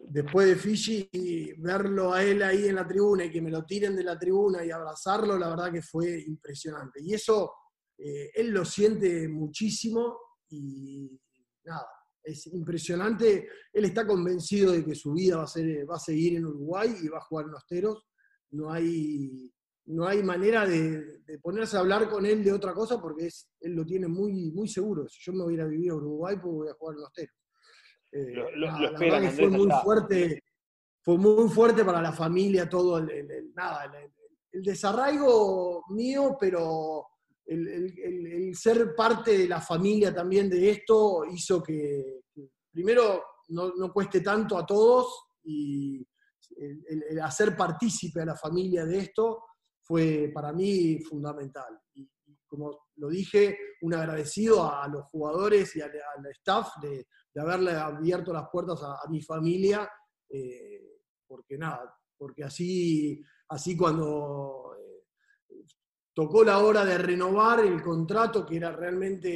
Después 0.00 0.46
de 0.46 0.56
Fiji, 0.56 1.54
verlo 1.58 2.12
a 2.12 2.22
él 2.22 2.42
ahí 2.42 2.66
en 2.66 2.76
la 2.76 2.86
tribuna 2.86 3.24
y 3.24 3.30
que 3.30 3.42
me 3.42 3.50
lo 3.50 3.64
tiren 3.64 3.96
de 3.96 4.04
la 4.04 4.18
tribuna 4.18 4.64
y 4.64 4.70
abrazarlo, 4.70 5.36
la 5.36 5.48
verdad 5.48 5.72
que 5.72 5.82
fue 5.82 6.20
impresionante. 6.22 7.02
Y 7.02 7.14
eso, 7.14 7.52
eh, 7.98 8.30
él 8.34 8.50
lo 8.50 8.64
siente 8.64 9.28
muchísimo 9.28 10.18
y 10.50 11.20
nada, 11.64 11.86
es 12.22 12.46
impresionante. 12.46 13.48
Él 13.72 13.84
está 13.86 14.06
convencido 14.06 14.72
de 14.72 14.84
que 14.84 14.94
su 14.94 15.12
vida 15.12 15.36
va 15.36 15.42
a, 15.44 15.96
a 15.96 15.98
seguir 15.98 16.36
en 16.36 16.46
Uruguay 16.46 16.94
y 17.02 17.08
va 17.08 17.18
a 17.18 17.24
jugar 17.24 17.46
en 17.46 17.52
los 17.52 17.66
teros. 17.66 18.06
No 18.50 18.72
hay, 18.72 19.52
no 19.86 20.06
hay 20.06 20.22
manera 20.22 20.66
de, 20.66 21.22
ponerse 21.42 21.76
a 21.76 21.80
hablar 21.80 22.08
con 22.08 22.26
él 22.26 22.44
de 22.44 22.52
otra 22.52 22.74
cosa 22.74 23.00
porque 23.00 23.26
es, 23.26 23.50
él 23.60 23.72
lo 23.72 23.84
tiene 23.84 24.06
muy, 24.06 24.32
muy 24.52 24.68
seguro. 24.68 25.08
Si 25.08 25.20
yo 25.22 25.32
me 25.32 25.44
voy 25.44 25.58
a 25.58 25.66
vivir 25.66 25.90
a 25.90 25.96
Uruguay, 25.96 26.36
pues 26.36 26.54
voy 26.54 26.68
a 26.68 26.74
jugar 26.74 26.96
en 26.96 27.02
Eh, 28.12 28.34
la 28.56 28.90
verdad 28.98 29.20
que 29.20 29.30
fue 29.30 29.48
muy 29.48 29.68
fuerte, 29.82 30.42
fue 31.02 31.18
muy 31.18 31.48
fuerte 31.48 31.84
para 31.84 32.00
la 32.00 32.12
familia 32.12 32.68
todo 32.68 32.98
el, 32.98 33.52
nada, 33.54 33.84
el, 34.52 34.62
desarraigo 34.62 35.84
mío, 35.90 36.36
pero 36.40 37.06
el, 37.46 38.52
ser 38.54 38.94
parte 38.94 39.38
de 39.38 39.48
la 39.48 39.60
familia 39.60 40.14
también 40.14 40.48
de 40.50 40.70
esto 40.70 41.24
hizo 41.26 41.62
que, 41.62 42.22
primero 42.72 43.22
no, 43.48 43.72
no, 43.74 43.92
cueste 43.92 44.20
tanto 44.20 44.58
a 44.58 44.66
todos 44.66 45.28
y 45.44 46.04
el, 46.56 47.20
hacer 47.20 47.56
partícipe 47.56 48.22
a 48.22 48.26
la 48.26 48.36
familia 48.36 48.84
de 48.84 48.98
esto 48.98 49.44
fue 49.82 50.30
para 50.34 50.52
mí 50.52 51.00
fundamental. 51.02 51.80
Y, 51.94 52.08
como 52.46 52.86
lo 52.96 53.08
dije, 53.08 53.58
un 53.82 53.94
agradecido 53.94 54.70
a 54.70 54.88
los 54.88 55.04
jugadores 55.06 55.74
y 55.76 55.80
al, 55.80 55.90
staff 56.32 56.68
de, 56.82 57.06
haberle 57.40 57.72
abierto 57.72 58.32
las 58.32 58.48
puertas 58.50 58.82
a, 58.82 59.08
mi 59.08 59.20
familia, 59.20 59.88
eh, 60.28 61.00
porque 61.26 61.58
nada, 61.58 61.94
porque 62.16 62.44
así, 62.44 63.22
así 63.48 63.76
cuando 63.76 64.74
eh, 64.78 65.64
tocó 66.14 66.44
la 66.44 66.58
hora 66.58 66.84
de 66.84 66.98
renovar 66.98 67.60
el 67.60 67.82
contrato, 67.82 68.44
que 68.44 68.56
era 68.56 68.72
realmente 68.72 69.28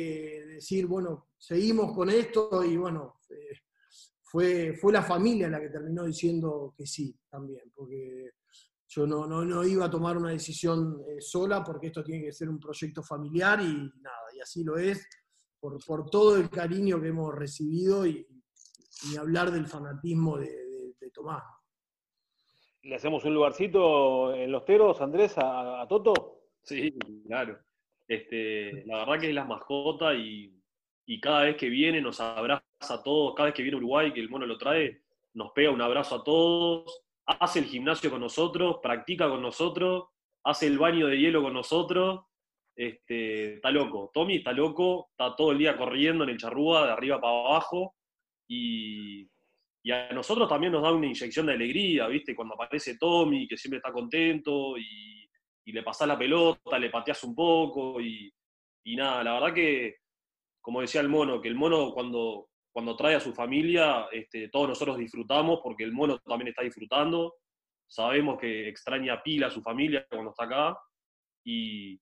decir, 0.46 0.86
bueno, 0.86 1.30
seguimos 1.38 1.94
con 1.94 2.10
esto 2.10 2.64
y 2.64 2.76
bueno, 2.76 3.20
eh, 3.30 3.58
fue, 4.22 4.74
fue 4.80 4.92
la 4.92 5.02
familia 5.02 5.48
la 5.48 5.60
que 5.60 5.68
terminó 5.68 6.04
diciendo 6.04 6.74
que 6.76 6.86
sí 6.86 7.18
también, 7.30 7.70
porque 7.74 8.32
yo 8.88 9.06
no, 9.06 9.26
no, 9.26 9.64
iba 9.64 9.86
a 9.86 9.90
tomar 9.90 10.18
una 10.18 10.30
decisión 10.30 11.02
sola 11.18 11.64
porque 11.64 11.86
esto 11.86 12.04
tiene 12.04 12.24
que 12.24 12.32
ser 12.32 12.50
un 12.50 12.60
proyecto 12.60 13.02
familiar 13.02 13.60
y 13.60 13.90
nada, 14.00 14.26
y 14.34 14.40
así 14.40 14.62
lo 14.62 14.76
es, 14.76 15.06
por, 15.62 16.10
todo 16.10 16.36
el 16.36 16.50
cariño 16.50 17.00
que 17.00 17.08
hemos 17.08 17.32
recibido 17.34 18.04
y, 18.04 18.26
y 19.10 19.16
hablar 19.16 19.52
del 19.52 19.66
fanatismo 19.66 20.36
de, 20.38 20.60
Tomás. 21.14 21.42
¿Le 22.84 22.94
hacemos 22.94 23.22
un 23.26 23.34
lugarcito 23.34 24.34
en 24.34 24.50
los 24.50 24.64
teros, 24.64 24.98
Andrés, 25.02 25.34
a, 25.36 25.84
Toto? 25.86 26.38
Sí, 26.62 26.90
claro. 27.26 27.58
Este, 28.08 28.86
la 28.86 28.98
verdad 28.98 29.20
que 29.20 29.28
es 29.28 29.34
la 29.34 29.44
mascota 29.44 30.14
y, 30.14 30.58
y, 31.04 31.20
cada 31.20 31.42
vez 31.42 31.56
que 31.56 31.68
viene 31.68 32.00
nos 32.00 32.18
abraza 32.20 32.62
a 32.80 33.02
todos, 33.02 33.34
cada 33.34 33.48
vez 33.48 33.54
que 33.54 33.62
viene 33.62 33.76
Uruguay, 33.76 34.12
que 34.14 34.20
el 34.20 34.30
mono 34.30 34.46
lo 34.46 34.56
trae, 34.56 35.02
nos 35.34 35.52
pega 35.52 35.70
un 35.70 35.82
abrazo 35.82 36.14
a 36.14 36.24
todos, 36.24 37.02
hace 37.26 37.58
el 37.58 37.66
gimnasio 37.66 38.10
con 38.10 38.20
nosotros, 38.20 38.78
practica 38.82 39.28
con 39.28 39.42
nosotros, 39.42 40.06
hace 40.44 40.66
el 40.66 40.78
baño 40.78 41.08
de 41.08 41.18
hielo 41.18 41.42
con 41.42 41.52
nosotros. 41.52 42.22
Este, 42.74 43.54
está 43.54 43.70
loco. 43.70 44.10
Tommy 44.12 44.36
está 44.36 44.52
loco, 44.52 45.08
está 45.10 45.36
todo 45.36 45.52
el 45.52 45.58
día 45.58 45.76
corriendo 45.76 46.24
en 46.24 46.30
el 46.30 46.38
charrúa 46.38 46.86
de 46.86 46.92
arriba 46.92 47.20
para 47.20 47.38
abajo. 47.38 47.94
Y, 48.48 49.28
a 49.90 50.12
nosotros 50.12 50.48
también 50.48 50.72
nos 50.72 50.82
da 50.82 50.92
una 50.92 51.06
inyección 51.06 51.46
de 51.46 51.54
alegría, 51.54 52.06
¿viste? 52.06 52.36
Cuando 52.36 52.54
aparece 52.54 52.96
Tommy, 52.98 53.48
que 53.48 53.56
siempre 53.56 53.78
está 53.78 53.92
contento 53.92 54.78
y, 54.78 55.28
le 55.64 55.82
pasás 55.82 56.06
la 56.06 56.18
pelota, 56.18 56.78
le 56.78 56.90
pateas 56.90 57.22
un 57.24 57.34
poco 57.34 58.00
y, 58.00 58.30
y 58.84 58.96
nada, 58.96 59.24
la 59.24 59.34
verdad 59.34 59.54
que, 59.54 59.96
como 60.60 60.80
decía 60.80 61.00
el 61.00 61.08
mono, 61.08 61.40
que 61.40 61.48
el 61.48 61.54
mono 61.54 61.92
cuando, 61.92 62.48
cuando 62.72 62.96
trae 62.96 63.14
a 63.14 63.20
su 63.20 63.32
familia, 63.32 64.06
este, 64.12 64.48
todos 64.48 64.68
nosotros 64.68 64.98
disfrutamos 64.98 65.60
porque 65.62 65.84
el 65.84 65.92
mono 65.92 66.18
también 66.18 66.48
está 66.48 66.62
disfrutando. 66.62 67.34
Sabemos 67.86 68.38
que 68.38 68.68
extraña 68.68 69.22
pila 69.22 69.48
a 69.48 69.50
su 69.50 69.62
familia 69.62 70.06
cuando 70.08 70.30
está 70.30 70.44
acá. 70.44 70.78
Y, 71.44 72.00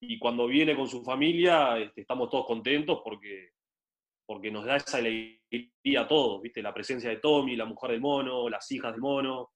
y 0.00 0.18
cuando 0.18 0.46
viene 0.46 0.76
con 0.76 0.88
su 0.88 1.02
familia, 1.02 1.78
este, 1.78 2.02
estamos 2.02 2.30
todos 2.30 2.46
contentos 2.46 3.00
porque, 3.02 3.50
porque 4.26 4.50
nos 4.50 4.64
da 4.64 4.76
esa 4.76 4.98
alegría 4.98 6.00
a 6.00 6.08
todos, 6.08 6.42
¿viste? 6.42 6.62
La 6.62 6.74
presencia 6.74 7.10
de 7.10 7.16
Tommy, 7.16 7.56
la 7.56 7.64
mujer 7.64 7.92
del 7.92 8.00
mono, 8.00 8.48
las 8.48 8.70
hijas 8.72 8.92
del 8.92 9.00
mono. 9.00 9.50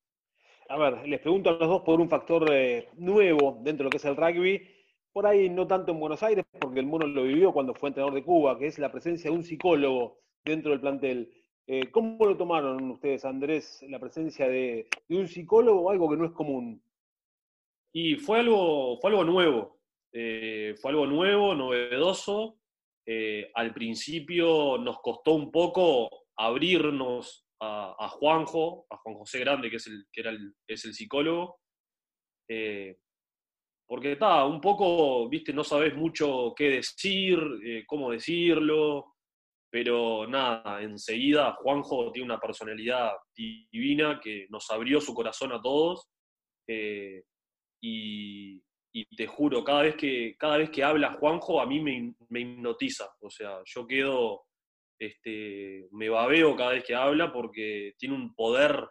A 0.68 0.78
ver, 0.78 1.08
les 1.08 1.20
pregunto 1.20 1.50
a 1.50 1.54
los 1.54 1.68
dos 1.68 1.82
por 1.82 2.00
un 2.00 2.08
factor 2.08 2.48
eh, 2.52 2.88
nuevo 2.96 3.58
dentro 3.62 3.84
de 3.84 3.84
lo 3.84 3.90
que 3.90 3.96
es 3.96 4.04
el 4.04 4.16
rugby 4.16 4.80
por 5.12 5.26
ahí 5.26 5.48
no 5.48 5.66
tanto 5.66 5.92
en 5.92 6.00
Buenos 6.00 6.22
Aires, 6.22 6.44
porque 6.60 6.80
el 6.80 6.86
mono 6.86 7.06
lo 7.06 7.24
vivió 7.24 7.52
cuando 7.52 7.74
fue 7.74 7.88
entrenador 7.88 8.14
de 8.14 8.24
Cuba, 8.24 8.58
que 8.58 8.66
es 8.66 8.78
la 8.78 8.92
presencia 8.92 9.30
de 9.30 9.36
un 9.36 9.42
psicólogo 9.42 10.20
dentro 10.44 10.70
del 10.70 10.80
plantel. 10.80 11.32
Eh, 11.66 11.90
¿Cómo 11.90 12.24
lo 12.24 12.36
tomaron 12.36 12.90
ustedes, 12.90 13.24
Andrés, 13.24 13.84
la 13.88 13.98
presencia 13.98 14.48
de, 14.48 14.88
un 15.08 15.28
psicólogo 15.28 15.82
o 15.82 15.90
algo 15.90 16.08
que 16.10 16.16
no 16.16 16.24
es 16.24 16.32
común? 16.32 16.82
Y 17.92 18.16
fue 18.16 18.40
algo, 18.40 18.98
fue 19.00 19.10
algo 19.10 19.24
nuevo, 19.24 19.79
eh, 20.12 20.74
fue 20.80 20.90
algo 20.90 21.06
nuevo, 21.06 21.54
novedoso. 21.54 22.58
Eh, 23.06 23.50
al 23.54 23.72
principio 23.72 24.78
nos 24.78 25.00
costó 25.00 25.32
un 25.32 25.50
poco 25.50 26.26
abrirnos 26.36 27.46
a, 27.62 28.08
Juanjo, 28.08 28.86
a 28.88 28.96
Juan 28.98 29.16
José 29.16 29.40
Grande, 29.40 29.68
que 29.68 29.76
es 29.76 29.86
el, 29.86 30.06
que 30.12 30.20
era 30.22 30.30
el, 30.30 30.54
es 30.66 30.84
el 30.84 30.94
psicólogo 30.94 31.60
porque 33.90 34.12
está, 34.12 34.44
un 34.44 34.60
poco, 34.60 35.28
viste, 35.28 35.52
no 35.52 35.64
sabes 35.64 35.96
mucho 35.96 36.54
qué 36.56 36.70
decir, 36.70 37.40
eh, 37.64 37.82
cómo 37.84 38.12
decirlo, 38.12 39.16
pero 39.68 40.28
nada, 40.28 40.80
enseguida 40.80 41.54
Juanjo 41.54 42.12
tiene 42.12 42.26
una 42.26 42.38
personalidad 42.38 43.14
divina 43.34 44.20
que 44.22 44.46
nos 44.48 44.70
abrió 44.70 45.00
su 45.00 45.12
corazón 45.12 45.50
a 45.50 45.60
todos 45.60 46.08
eh, 46.68 47.24
y, 48.92 49.04
te 49.16 49.26
juro, 49.26 49.62
cada 49.64 49.82
vez, 49.82 49.96
que, 49.96 50.36
cada 50.38 50.58
vez 50.58 50.70
que 50.70 50.82
habla 50.82 51.16
Juanjo 51.18 51.60
a 51.60 51.66
mí 51.66 51.80
me, 51.80 52.14
hipnotiza, 52.40 53.08
o 53.20 53.30
sea, 53.30 53.60
yo 53.64 53.86
quedo, 53.86 54.42
este, 54.98 55.88
me 55.92 56.08
babeo 56.08 56.56
cada 56.56 56.72
vez 56.72 56.84
que 56.84 56.94
habla 56.94 57.32
porque 57.32 57.94
tiene 57.98 58.14
un 58.14 58.34
poder, 58.34 58.88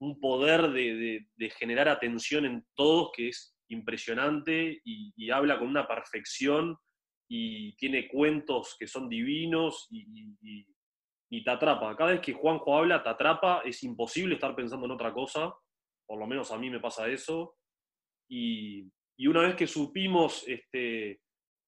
un 0.00 0.20
poder 0.20 0.70
de 0.70 1.50
generar 1.58 1.88
atención 1.88 2.44
en 2.44 2.66
todos 2.74 3.10
que 3.14 3.28
es 3.28 3.54
impresionante 3.68 4.80
y, 4.84 5.30
habla 5.30 5.58
con 5.58 5.68
una 5.68 5.86
perfección 5.86 6.76
y 7.28 7.74
tiene 7.76 8.08
cuentos 8.08 8.76
que 8.78 8.86
son 8.86 9.08
divinos 9.08 9.88
y, 9.90 10.66
te 11.42 11.50
atrapa. 11.50 11.96
Cada 11.96 12.12
vez 12.12 12.20
que 12.20 12.32
Juanjo 12.32 12.76
habla, 12.76 13.02
te 13.02 13.08
atrapa, 13.08 13.62
es 13.64 13.82
imposible 13.82 14.34
estar 14.34 14.54
pensando 14.54 14.86
en 14.86 14.92
otra 14.92 15.12
cosa, 15.12 15.52
por 16.06 16.18
lo 16.18 16.28
menos 16.28 16.52
a 16.52 16.58
mí 16.58 16.70
me 16.70 16.78
pasa 16.78 17.08
eso. 17.08 17.56
Y, 18.30 18.88
una 19.18 19.42
vez 19.42 19.54
que 19.56 19.66
supimos 19.66 20.44
este, 20.46 21.20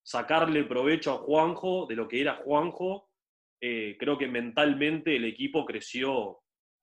sacarle 0.02 0.64
provecho 0.64 1.12
a 1.12 1.18
Juanjo, 1.18 1.86
de 1.86 1.96
lo 1.96 2.08
que 2.08 2.20
era 2.20 2.36
Juanjo, 2.36 3.10
eh, 3.60 3.96
creo 3.98 4.18
que 4.18 4.28
mentalmente 4.28 5.16
el 5.16 5.24
equipo 5.24 5.64
creció 5.64 6.40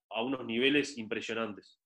a 0.10 0.22
unos 0.24 0.46
niveles 0.46 0.98
impresionantes. 0.98 1.80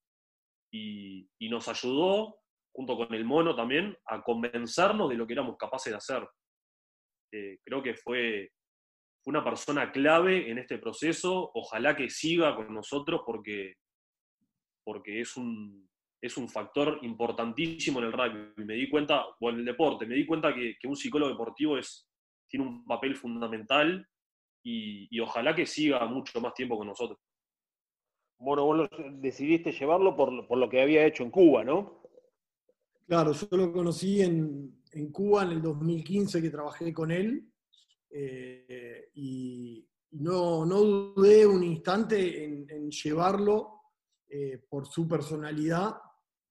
Y, 0.71 1.27
nos 1.49 1.67
ayudó, 1.67 2.39
junto 2.73 2.97
con 2.97 3.13
el 3.13 3.25
mono 3.25 3.55
también, 3.55 3.97
a 4.05 4.21
convencernos 4.21 5.09
de 5.09 5.15
lo 5.15 5.25
que 5.25 5.33
éramos 5.33 5.57
capaces 5.57 5.91
de 5.91 5.97
hacer. 5.97 6.27
Eh, 7.31 7.59
creo 7.63 7.81
que 7.81 7.95
fue, 7.95 8.51
una 9.27 9.43
persona 9.43 9.91
clave 9.91 10.49
en 10.49 10.57
este 10.57 10.77
proceso. 10.77 11.51
Ojalá 11.53 11.95
que 11.95 12.09
siga 12.09 12.55
con 12.55 12.73
nosotros 12.73 13.21
porque, 13.25 13.75
porque 14.85 15.19
es, 15.19 15.35
un, 15.35 15.89
es 16.21 16.37
un 16.37 16.49
factor 16.49 16.99
importantísimo 17.03 17.99
en 17.99 18.05
el 18.05 18.13
rugby. 18.13 18.65
Me 18.65 18.73
di 18.73 18.89
cuenta, 18.89 19.25
o 19.39 19.49
en 19.49 19.57
el 19.57 19.65
deporte, 19.65 20.05
me 20.05 20.15
di 20.15 20.25
cuenta 20.25 20.53
que, 20.53 20.75
que 20.79 20.87
un 20.87 20.95
psicólogo 20.95 21.31
deportivo 21.31 21.77
es, 21.77 22.07
tiene 22.47 22.65
un 22.65 22.85
papel 22.85 23.15
fundamental 23.15 24.07
y, 24.63 25.19
ojalá 25.19 25.55
que 25.55 25.65
siga 25.65 26.05
mucho 26.07 26.41
más 26.41 26.53
tiempo 26.53 26.77
con 26.77 26.87
nosotros. 26.87 27.19
Bueno, 28.39 28.65
vos 28.65 28.89
decidiste 29.13 29.71
llevarlo 29.71 30.15
por, 30.15 30.57
lo 30.57 30.69
que 30.69 30.81
había 30.81 31.05
hecho 31.05 31.23
en 31.23 31.31
Cuba, 31.31 31.63
¿no? 31.63 32.03
Claro, 33.07 33.31
yo 33.31 33.47
lo 33.51 33.71
conocí 33.71 34.21
en, 34.21 34.81
Cuba 35.11 35.43
en 35.43 35.51
el 35.51 35.61
2015 35.61 36.41
que 36.41 36.49
trabajé 36.49 36.93
con 36.93 37.11
él 37.11 37.47
eh, 38.09 39.09
y 39.13 39.87
no, 40.11 40.65
dudé 40.65 41.47
un 41.47 41.63
instante 41.63 42.43
en, 42.43 42.91
llevarlo 42.91 43.81
eh, 44.27 44.61
por 44.69 44.85
su 44.85 45.07
personalidad, 45.07 45.95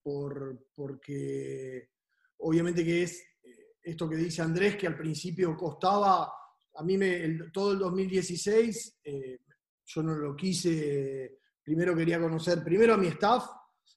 por, 0.06 0.68
porque 0.72 1.90
obviamente 2.38 2.84
que 2.84 3.02
es 3.02 3.18
eh, 3.42 3.72
esto 3.82 4.08
que 4.08 4.14
dice 4.14 4.40
Andrés, 4.40 4.76
que 4.76 4.86
al 4.86 4.96
principio 4.96 5.56
costaba 5.56 6.32
a 6.76 6.82
mí 6.84 6.96
me, 6.96 7.50
todo 7.52 7.72
el 7.72 7.80
2016 7.80 9.00
eh, 9.02 9.40
yo 9.84 10.02
no 10.04 10.14
lo 10.14 10.36
quise, 10.36 11.40
primero 11.60 11.96
quería 11.96 12.20
conocer 12.20 12.62
primero 12.62 12.94
a 12.94 12.96
mi 12.96 13.08
staff 13.08 13.46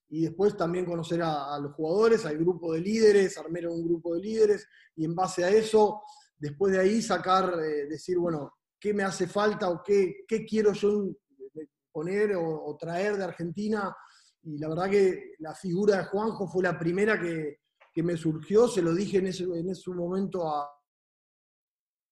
y 0.10 0.24
después 0.24 0.58
también 0.58 0.86
conocer 0.86 1.22
a, 1.22 1.60
los 1.60 1.74
jugadores, 1.74 2.26
al 2.26 2.39
grupo 2.39 2.74
de 2.74 2.82
líderes, 2.82 3.38
armar 3.38 3.67
un 3.67 3.86
grupo 3.86 4.15
de 4.15 4.22
líderes 4.22 4.67
y 4.95 5.06
en 5.06 5.13
base 5.13 5.43
a 5.43 5.52
eso, 5.52 6.02
después 6.36 6.74
de 6.74 6.80
ahí 6.80 7.04
sacar, 7.04 7.54
eh, 7.60 7.86
decir, 7.86 8.17
bueno, 8.17 8.56
¿qué 8.80 8.95
me 8.95 9.04
hace 9.04 9.28
falta 9.28 9.69
o 9.69 9.84
qué, 9.84 10.26
qué 10.28 10.43
quiero 10.43 10.74
yo 10.74 11.06
poner 11.91 12.36
o, 12.36 12.76
traer 12.80 13.17
de 13.17 13.26
Argentina? 13.26 13.95
Y 14.43 14.58
la 14.58 14.69
verdad 14.69 14.89
que 14.89 15.34
la 15.39 15.54
figura 15.54 15.97
de 15.97 16.04
Juanjo 16.06 16.47
fue 16.47 16.63
la 16.63 16.78
primera 16.78 17.19
que, 17.19 17.60
que 17.91 18.04
me 18.04 18.15
surgió, 18.15 18.67
se 18.67 18.82
lo 18.82 18.93
dije 18.93 19.17
en 19.17 19.28
ese, 19.28 19.43
en 19.43 19.69
ese 19.69 19.89
momento 19.91 20.47
a, 20.47 20.69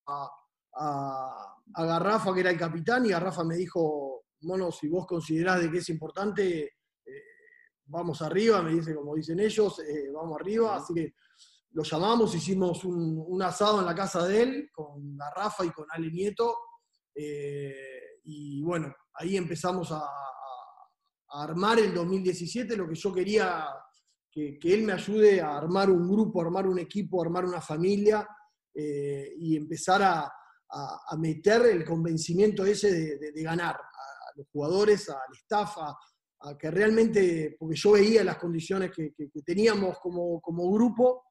a, 0.08 1.54
Garrafa, 1.86 2.34
que 2.34 2.40
era 2.40 2.52
el 2.52 2.58
capitán, 2.58 3.06
y 3.06 3.10
Garrafa 3.10 3.44
me 3.44 3.56
dijo, 3.56 4.24
mono, 4.42 4.72
si 4.72 4.88
vos 4.88 5.06
considerás 5.06 5.62
de 5.62 5.72
que 5.72 5.80
es 5.80 5.90
importante, 5.90 6.64
eh, 7.06 7.24
vamos 7.86 8.22
arriba, 8.22 8.62
me 8.62 8.74
dice, 8.74 8.96
como 8.96 9.16
dicen 9.16 9.40
ellos, 9.40 9.80
eh, 9.80 10.10
vamos 10.14 10.40
arriba, 10.40 10.76
así 10.76 10.94
que 10.94 11.14
lo 11.72 11.84
llamamos, 11.84 12.34
hicimos 12.34 12.84
un, 12.86 13.42
asado 13.42 13.80
en 13.80 13.86
la 13.86 13.94
casa 13.94 14.26
de 14.26 14.42
él, 14.42 14.70
con 14.72 15.16
Garrafa 15.16 15.66
y 15.66 15.72
con 15.72 15.86
Ale 15.90 16.10
Nieto, 16.10 16.56
eh, 17.14 18.20
y 18.24 18.62
bueno, 18.64 18.94
ahí 19.14 19.38
empezamos 19.38 19.92
a, 19.92 20.04
armar 21.30 21.80
el 21.80 21.94
2017, 21.94 22.76
lo 22.76 22.88
que 22.88 22.96
yo 22.96 23.14
quería 23.14 23.66
que, 24.32 24.60
él 24.64 24.84
me 24.84 24.94
ayude 24.94 25.42
a 25.42 25.58
armar 25.58 25.90
un 25.90 26.08
grupo, 26.08 26.42
armar 26.42 26.68
un 26.68 26.80
equipo, 26.80 27.22
armar 27.22 27.46
una 27.46 27.62
familia 27.62 28.28
y 28.76 29.56
empezar 29.56 30.04
a, 30.04 30.32
a, 30.70 31.18
meter 31.18 31.66
el 31.68 31.86
convencimiento 31.86 32.66
ese 32.66 33.18
de, 33.18 33.44
ganar 33.44 33.76
a, 33.76 34.32
los 34.36 34.48
jugadores, 34.52 35.10
al 35.10 35.34
staff, 35.34 35.78
a, 35.80 36.58
que 36.58 36.70
realmente, 36.70 37.56
porque 37.60 37.76
yo 37.76 37.94
veía 37.94 38.24
las 38.24 38.38
condiciones 38.38 38.92
que, 38.92 39.14
teníamos 39.46 39.98
como, 40.00 40.72
grupo, 40.72 41.24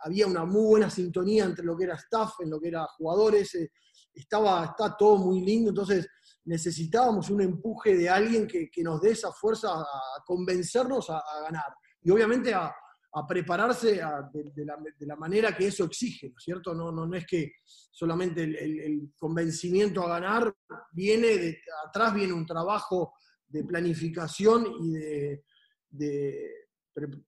había 0.00 0.26
una 0.26 0.44
muy 0.44 0.64
buena 0.64 0.90
sintonía 0.90 1.44
entre 1.44 1.64
lo 1.64 1.76
que 1.76 1.84
era 1.84 1.96
staff, 1.96 2.34
en 2.40 2.50
lo 2.50 2.60
que 2.60 2.68
era 2.68 2.86
jugadores, 2.96 3.54
eh, 3.56 3.70
estaba, 4.14 4.64
está 4.64 4.96
todo 4.96 5.18
muy 5.18 5.40
lindo, 5.40 5.70
entonces 5.70 6.08
necesitábamos 6.44 7.30
un 7.30 7.42
empuje 7.42 7.96
de 7.96 8.08
alguien 8.08 8.46
que, 8.46 8.70
nos 8.82 9.00
dé 9.00 9.10
esa 9.10 9.32
fuerza 9.32 9.68
a 9.80 10.24
convencernos 10.24 11.10
a, 11.10 11.22
ganar. 11.42 11.74
Y 12.02 12.10
obviamente 12.10 12.54
a, 12.54 12.74
prepararse 13.26 14.00
de, 14.32 15.06
la, 15.06 15.16
manera 15.16 15.56
que 15.56 15.66
eso 15.66 15.84
exige, 15.84 16.28
¿no 16.28 16.36
es 16.38 16.44
cierto? 16.44 16.72
No, 16.72 16.92
no, 16.92 17.04
no 17.04 17.16
es 17.16 17.26
que 17.26 17.52
solamente 17.64 18.44
el, 18.44 19.10
convencimiento 19.18 20.04
a 20.04 20.20
ganar 20.20 20.54
viene, 20.92 21.26
de, 21.26 21.58
atrás 21.86 22.14
viene 22.14 22.32
un 22.32 22.46
trabajo 22.46 23.14
de 23.48 23.64
planificación 23.64 24.66
y 24.80 24.92
de, 24.92 25.42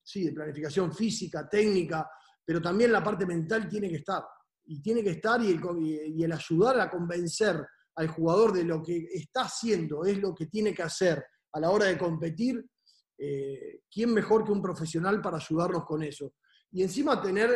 sí, 0.03 0.27
de 0.27 0.33
planificación 0.33 0.95
física, 0.95 1.49
técnica, 1.49 2.09
pero 2.45 2.63
también 2.63 2.93
la 2.93 3.03
parte 3.03 3.27
mental 3.27 3.69
tiene 3.69 3.89
que 3.89 3.97
estar. 3.97 4.23
Y 4.67 4.81
tiene 4.81 5.03
que 5.03 5.11
estar 5.11 5.43
y 5.43 6.23
el 6.23 6.33
ayudar 6.33 6.79
a 6.81 6.89
convencer 6.89 7.57
al 7.97 8.09
jugador 8.09 8.53
de 8.53 8.65
lo 8.65 8.83
que 8.83 9.09
está 9.13 9.43
haciendo, 9.43 10.05
es 10.05 10.19
lo 10.19 10.35
que 10.35 10.47
tiene 10.47 10.73
que 10.73 10.83
hacer 10.83 11.25
a 11.53 11.61
la 11.61 11.71
hora 11.71 11.87
de 11.87 11.99
competir, 11.99 12.65
eh, 13.19 13.83
¿quién 13.91 14.15
mejor 14.15 14.45
que 14.45 14.53
un 14.53 14.63
profesional 14.63 15.21
para 15.21 15.37
ayudarnos 15.37 15.85
con 15.85 16.03
eso? 16.03 16.35
Y 16.73 16.83
encima 16.83 17.21
tener 17.21 17.51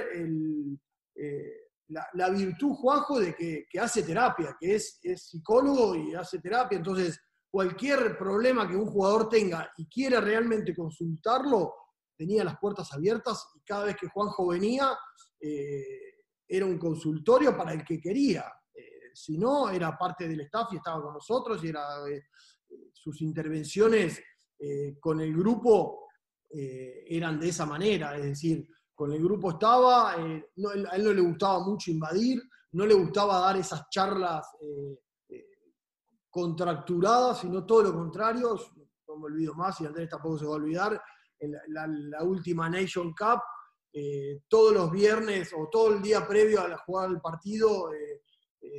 eh, 1.14 1.64
la, 1.88 2.30
virtud, 2.30 2.74
Juanjo, 2.74 3.20
de 3.20 3.34
que, 3.34 3.80
hace 3.80 4.02
terapia, 4.02 4.56
que 4.58 4.74
es, 4.74 5.00
psicólogo 5.16 5.94
y 5.94 6.14
hace 6.14 6.38
terapia, 6.40 6.78
entonces 6.78 7.18
cualquier 7.50 8.18
problema 8.18 8.68
que 8.68 8.76
un 8.76 8.86
jugador 8.86 9.28
tenga 9.28 9.72
y 9.76 9.86
quiera 9.86 10.20
realmente 10.20 10.74
consultarlo, 10.74 11.72
tenía 12.16 12.42
las 12.42 12.58
puertas 12.58 12.92
abiertas 12.92 13.46
y 13.54 13.60
cada 13.60 13.84
vez 13.84 13.96
que 13.96 14.08
Juanjo 14.08 14.48
venía 14.48 14.96
eh, 15.40 16.14
era 16.48 16.66
un 16.66 16.78
consultorio 16.78 17.56
para 17.56 17.72
el 17.72 17.84
que 17.84 18.00
quería. 18.00 18.44
Si 19.14 19.38
no, 19.38 19.70
era 19.70 19.96
parte 19.96 20.28
del 20.28 20.40
staff 20.42 20.72
y 20.72 20.76
estaba 20.76 21.02
con 21.02 21.14
nosotros 21.14 21.62
y 21.64 21.68
era 21.68 21.82
sus 22.92 23.20
intervenciones 23.22 24.20
eh, 24.58 24.96
con 25.00 25.20
el 25.20 25.36
grupo 25.36 26.08
eh, 26.48 27.04
eran 27.08 27.38
de 27.38 27.48
esa 27.48 27.66
manera, 27.66 28.16
es 28.16 28.22
decir, 28.22 28.68
con 28.94 29.12
el 29.12 29.22
grupo 29.22 29.50
estaba, 29.50 30.14
eh, 30.16 30.50
a 30.90 30.96
él 30.96 31.04
no 31.04 31.12
le 31.12 31.20
gustaba 31.20 31.58
mucho 31.60 31.90
invadir, 31.90 32.40
no 32.72 32.86
le 32.86 32.94
gustaba 32.94 33.40
dar 33.40 33.56
esas 33.56 33.88
charlas 33.90 34.46
contracturadas, 36.30 37.40
sino 37.40 37.64
todo 37.64 37.82
lo 37.82 37.92
contrario, 37.92 38.58
no 39.06 39.16
me 39.16 39.24
olvido 39.26 39.54
más 39.54 39.80
y 39.80 39.86
Andrés 39.86 40.08
tampoco 40.08 40.38
se 40.38 40.46
va 40.46 40.52
a 40.52 40.56
olvidar, 40.56 41.00
en 41.38 41.52
la, 41.68 42.22
última 42.22 42.68
Nation 42.68 43.12
Cup, 43.12 43.40
todos 44.48 44.72
los 44.72 44.90
viernes 44.90 45.52
o 45.56 45.68
todo 45.70 45.92
el 45.94 46.02
día 46.02 46.26
previo 46.26 46.60
a 46.62 46.68
la 46.68 46.78
jugada 46.78 47.08
del 47.08 47.20
partido 47.20 47.90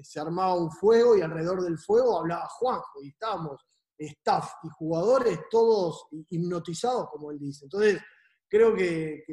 se 0.03 0.19
armaba 0.19 0.55
un 0.55 0.71
fuego 0.71 1.17
y 1.17 1.21
alrededor 1.21 1.61
del 1.63 1.77
fuego 1.77 2.19
hablaba 2.19 2.47
Juanjo 2.47 3.01
y 3.03 3.09
estábamos 3.09 3.65
staff 3.97 4.53
y 4.63 4.69
jugadores 4.69 5.39
todos 5.49 6.07
hipnotizados, 6.29 7.09
como 7.09 7.31
él 7.31 7.39
dice. 7.39 7.65
Entonces, 7.65 8.01
creo 8.47 8.75
que, 8.75 9.23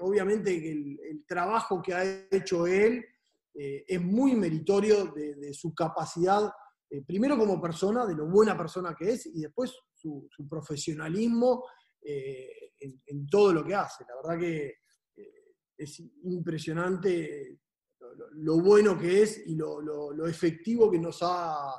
obviamente 0.00 0.54
el, 0.70 1.24
trabajo 1.26 1.80
que 1.82 1.94
ha 1.94 2.26
hecho 2.30 2.66
él 2.66 3.04
eh, 3.54 3.84
es 3.86 4.00
muy 4.00 4.34
meritorio 4.34 5.06
de, 5.06 5.52
su 5.52 5.74
capacidad, 5.74 6.50
eh, 6.90 7.02
primero 7.04 7.36
como 7.36 7.60
persona, 7.60 8.06
de 8.06 8.14
lo 8.14 8.26
buena 8.26 8.56
persona 8.56 8.94
que 8.98 9.12
es, 9.12 9.26
y 9.26 9.42
después 9.42 9.74
su, 9.94 10.28
profesionalismo 10.48 11.64
eh, 12.00 12.72
en, 12.80 13.26
todo 13.26 13.52
lo 13.52 13.64
que 13.64 13.74
hace. 13.74 14.04
La 14.08 14.16
verdad 14.16 14.40
que 14.40 14.74
es 15.76 16.02
impresionante 16.24 17.60
lo, 18.32 18.60
bueno 18.60 18.98
que 18.98 19.22
es 19.22 19.46
y 19.46 19.54
lo 19.54 20.26
efectivo 20.26 20.90
que 20.90 20.98
nos 20.98 21.18
ha 21.22 21.74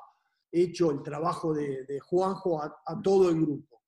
hecho 0.52 0.92
el 0.92 1.02
trabajo 1.02 1.54
de, 1.54 2.00
Juanjo 2.00 2.62
a, 2.62 3.02
todo 3.02 3.30
el 3.30 3.42
grupo. 3.42 3.79